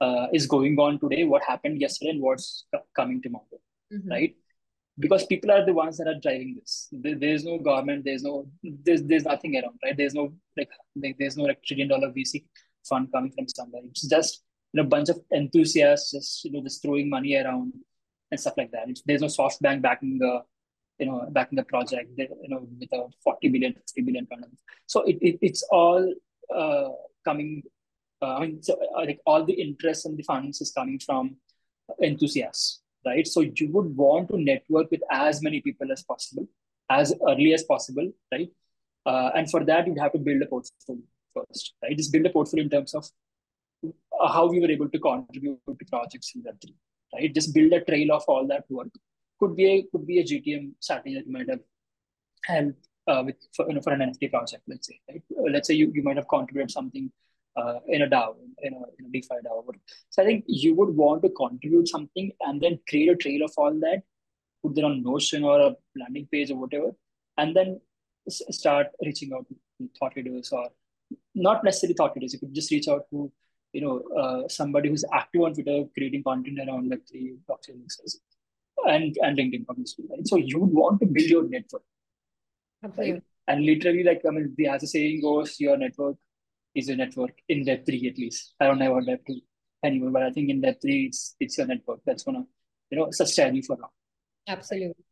uh, 0.00 0.26
is 0.32 0.46
going 0.46 0.78
on 0.78 0.98
today, 0.98 1.24
what 1.24 1.42
happened 1.42 1.80
yesterday, 1.80 2.10
and 2.10 2.22
what's 2.22 2.66
coming 2.94 3.20
tomorrow, 3.20 3.44
mm-hmm. 3.92 4.08
right? 4.08 4.34
Because 4.98 5.26
people 5.26 5.50
are 5.50 5.64
the 5.64 5.72
ones 5.72 5.96
that 5.98 6.08
are 6.08 6.18
driving 6.20 6.56
this. 6.58 6.88
There, 6.90 7.16
there's 7.16 7.44
no 7.44 7.58
government. 7.58 8.04
There's 8.04 8.22
no. 8.22 8.48
There's 8.62 9.02
there's 9.04 9.24
nothing 9.24 9.56
around, 9.56 9.78
right? 9.84 9.96
There's 9.96 10.14
no 10.14 10.32
like, 10.56 10.70
like 10.96 11.16
there's 11.18 11.36
no 11.36 11.44
like 11.44 11.62
trillion 11.62 11.88
dollar 11.88 12.10
VC 12.10 12.44
fund 12.88 13.08
coming 13.12 13.30
from 13.30 13.46
somewhere. 13.48 13.82
It's 13.84 14.08
just 14.08 14.42
you 14.72 14.82
know, 14.82 14.88
bunch 14.88 15.08
of 15.08 15.20
enthusiasts 15.32 16.12
just 16.12 16.44
you 16.44 16.52
know 16.52 16.62
just 16.62 16.82
throwing 16.82 17.08
money 17.08 17.36
around 17.36 17.72
and 18.30 18.40
stuff 18.40 18.54
like 18.56 18.70
that. 18.72 18.86
There's 19.06 19.22
no 19.22 19.28
SoftBank 19.28 19.82
backing 19.82 20.18
the 20.18 20.42
you 20.98 21.06
know 21.06 21.26
backing 21.30 21.56
the 21.56 21.64
project. 21.64 22.10
You 22.16 22.48
know 22.48 22.66
with 22.78 22.92
a 22.92 23.06
40 23.24 23.48
billion, 23.48 23.74
50 23.74 24.02
billion 24.02 24.26
fund. 24.26 24.44
So 24.86 25.02
it, 25.02 25.18
it 25.20 25.38
it's 25.40 25.62
all 25.70 26.14
uh, 26.54 26.88
coming. 27.24 27.62
Uh, 28.20 28.36
I 28.36 28.40
mean, 28.40 28.62
so 28.62 28.78
I 28.96 29.06
think 29.06 29.20
all 29.26 29.44
the 29.44 29.52
interest 29.52 30.06
and 30.06 30.18
the 30.18 30.24
funds 30.24 30.60
is 30.60 30.72
coming 30.72 30.98
from 30.98 31.36
enthusiasts, 32.02 32.80
right? 33.06 33.26
So 33.26 33.40
you 33.40 33.70
would 33.72 33.96
want 33.96 34.28
to 34.30 34.38
network 34.38 34.90
with 34.90 35.02
as 35.10 35.40
many 35.40 35.60
people 35.60 35.90
as 35.92 36.02
possible, 36.02 36.48
as 36.90 37.14
early 37.28 37.54
as 37.54 37.62
possible, 37.62 38.10
right? 38.32 38.50
Uh, 39.06 39.30
and 39.34 39.50
for 39.50 39.64
that, 39.64 39.86
you'd 39.86 40.00
have 40.00 40.12
to 40.12 40.18
build 40.18 40.42
a 40.42 40.46
portfolio 40.46 41.02
first, 41.34 41.74
right? 41.82 41.96
Just 41.96 42.12
build 42.12 42.26
a 42.26 42.30
portfolio 42.30 42.64
in 42.64 42.70
terms 42.70 42.94
of 42.94 43.08
uh, 44.20 44.32
how 44.32 44.46
we 44.46 44.60
were 44.60 44.70
able 44.70 44.88
to 44.88 44.98
contribute 44.98 45.58
to 45.66 45.84
projects 45.90 46.32
in 46.34 46.42
Web3, 46.42 46.74
right? 47.14 47.34
Just 47.34 47.54
build 47.54 47.72
a 47.72 47.80
trail 47.84 48.12
of 48.12 48.24
all 48.28 48.46
that 48.46 48.64
work. 48.68 48.88
Could 49.40 49.56
be 49.56 49.66
a 49.70 49.82
could 49.90 50.06
be 50.06 50.18
a 50.20 50.24
GTM 50.24 50.72
strategy 50.80 51.14
that 51.14 51.28
might 51.28 51.48
have 51.48 51.60
helped 52.44 52.88
uh, 53.06 53.22
with 53.24 53.36
for, 53.54 53.68
you 53.68 53.74
know, 53.74 53.80
for 53.80 53.92
an 53.92 54.00
NFT 54.00 54.30
project, 54.30 54.62
let's 54.66 54.88
say, 54.88 55.00
right? 55.10 55.22
Let's 55.50 55.68
say 55.68 55.74
you, 55.74 55.90
you 55.94 56.02
might 56.02 56.16
have 56.16 56.28
contributed 56.28 56.70
something 56.70 57.10
uh, 57.56 57.78
in 57.88 58.02
a 58.02 58.08
DAO, 58.08 58.34
in 58.62 58.74
a, 58.74 58.82
in 58.98 59.06
a 59.06 59.08
DeFi 59.10 59.36
DAO. 59.46 59.64
So 60.10 60.22
I 60.22 60.26
think 60.26 60.44
you 60.46 60.74
would 60.74 60.90
want 60.90 61.22
to 61.22 61.30
contribute 61.30 61.88
something 61.88 62.30
and 62.40 62.60
then 62.60 62.78
create 62.88 63.10
a 63.10 63.16
trail 63.16 63.44
of 63.44 63.52
all 63.56 63.72
that, 63.80 64.02
put 64.62 64.74
that 64.74 64.84
on 64.84 65.02
Notion 65.02 65.44
or 65.44 65.60
a 65.60 65.76
landing 65.96 66.28
page 66.30 66.50
or 66.50 66.56
whatever, 66.56 66.90
and 67.36 67.56
then 67.56 67.80
start 68.28 68.88
reaching 69.04 69.32
out 69.32 69.46
to 69.48 69.88
thought 69.98 70.16
leaders 70.16 70.50
or 70.52 70.68
not 71.34 71.64
necessarily 71.64 71.94
thought 71.94 72.14
leaders. 72.14 72.34
You 72.34 72.40
could 72.40 72.54
just 72.54 72.70
reach 72.70 72.88
out 72.88 73.04
to 73.10 73.32
you 73.72 73.80
know 73.80 74.00
uh, 74.20 74.48
somebody 74.48 74.88
who's 74.88 75.04
active 75.12 75.42
on 75.42 75.54
Twitter, 75.54 75.84
creating 75.94 76.22
content 76.22 76.58
around 76.58 76.90
Web3 76.90 77.38
blockchain 77.48 77.82
and 78.86 79.16
and 79.22 79.38
LinkedIn 79.38 79.64
obviously. 79.68 80.04
Right? 80.10 80.26
So 80.26 80.36
you 80.36 80.60
would 80.60 80.70
want 80.70 81.00
to 81.00 81.06
build 81.06 81.28
your 81.28 81.48
network. 81.48 81.82
Absolutely. 82.82 83.12
Right? 83.14 83.22
And 83.48 83.64
literally, 83.64 84.04
like 84.04 84.22
I 84.26 84.30
mean, 84.30 84.54
the 84.56 84.68
as 84.68 84.82
the 84.82 84.86
saying 84.86 85.22
goes, 85.22 85.58
your 85.58 85.76
network 85.76 86.16
is 86.74 86.88
your 86.88 86.96
network 86.96 87.32
in 87.48 87.64
Web 87.66 87.84
three 87.86 88.08
at 88.08 88.18
least. 88.18 88.54
I 88.60 88.66
don't 88.66 88.78
know 88.78 88.92
about 88.92 89.06
Web 89.06 89.20
two 89.26 89.40
anymore, 89.84 90.10
but 90.10 90.22
I 90.22 90.30
think 90.30 90.50
in 90.50 90.60
Web 90.60 90.80
three, 90.80 91.06
it's 91.06 91.34
it's 91.40 91.58
your 91.58 91.66
network 91.66 92.00
that's 92.04 92.24
gonna 92.24 92.44
you 92.90 92.98
know 92.98 93.08
sustain 93.10 93.54
you 93.56 93.62
for 93.62 93.76
now. 93.80 93.90
Absolutely. 94.46 95.04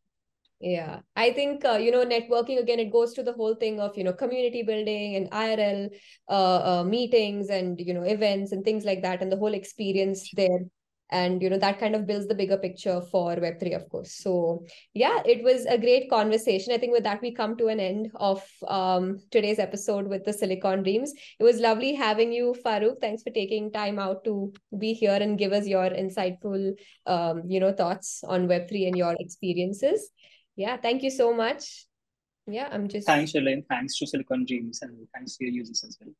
Yeah, 0.58 1.00
I 1.14 1.32
think 1.32 1.66
uh, 1.66 1.74
you 1.74 1.90
know 1.90 2.04
networking 2.06 2.58
again. 2.58 2.80
It 2.80 2.90
goes 2.90 3.12
to 3.14 3.22
the 3.22 3.34
whole 3.34 3.54
thing 3.56 3.78
of 3.78 3.96
you 3.96 4.04
know 4.04 4.14
community 4.14 4.62
building 4.62 5.14
and 5.16 5.28
IRL 5.30 5.88
uh, 6.30 6.80
uh, 6.80 6.84
meetings 6.84 7.50
and 7.50 7.78
you 7.78 7.92
know 7.92 8.02
events 8.04 8.52
and 8.52 8.64
things 8.64 8.84
like 8.84 9.02
that, 9.02 9.20
and 9.20 9.30
the 9.30 9.36
whole 9.36 9.52
experience 9.52 10.30
there. 10.34 10.60
And 11.10 11.40
you 11.40 11.50
know 11.50 11.58
that 11.58 11.78
kind 11.78 11.94
of 11.94 12.04
builds 12.06 12.26
the 12.26 12.34
bigger 12.34 12.56
picture 12.56 13.00
for 13.12 13.36
web3 13.36 13.74
of 13.74 13.88
course. 13.90 14.12
So 14.16 14.64
yeah 14.94 15.20
it 15.26 15.44
was 15.44 15.66
a 15.66 15.76
great 15.78 16.08
conversation. 16.10 16.72
I 16.72 16.78
think 16.78 16.92
with 16.92 17.04
that 17.04 17.20
we 17.22 17.32
come 17.34 17.56
to 17.58 17.68
an 17.68 17.78
end 17.78 18.10
of 18.16 18.42
um, 18.66 19.18
today's 19.30 19.58
episode 19.60 20.08
with 20.08 20.24
the 20.24 20.32
silicon 20.32 20.82
dreams. 20.82 21.12
It 21.38 21.44
was 21.44 21.60
lovely 21.60 21.94
having 21.94 22.32
you 22.32 22.56
Farooq. 22.64 23.00
Thanks 23.00 23.22
for 23.22 23.30
taking 23.30 23.70
time 23.70 23.98
out 24.00 24.24
to 24.24 24.52
be 24.76 24.94
here 24.94 25.18
and 25.20 25.38
give 25.38 25.52
us 25.52 25.66
your 25.66 25.90
insightful 25.90 26.72
um, 27.06 27.42
you 27.46 27.60
know 27.60 27.72
thoughts 27.72 28.24
on 28.26 28.48
web3 28.48 28.86
and 28.86 28.96
your 28.96 29.14
experiences 29.20 30.10
yeah 30.56 30.76
thank 30.76 31.02
you 31.02 31.10
so 31.10 31.32
much 31.32 31.86
yeah 32.46 32.68
i'm 32.72 32.88
just 32.88 33.06
thanks 33.06 33.32
Sharlaine. 33.32 33.64
thanks 33.68 33.98
to 33.98 34.06
silicon 34.06 34.44
dreams 34.44 34.80
and 34.82 35.06
thanks 35.14 35.36
to 35.36 35.44
your 35.44 35.52
users 35.52 35.84
as 35.84 35.98
well 36.00 36.14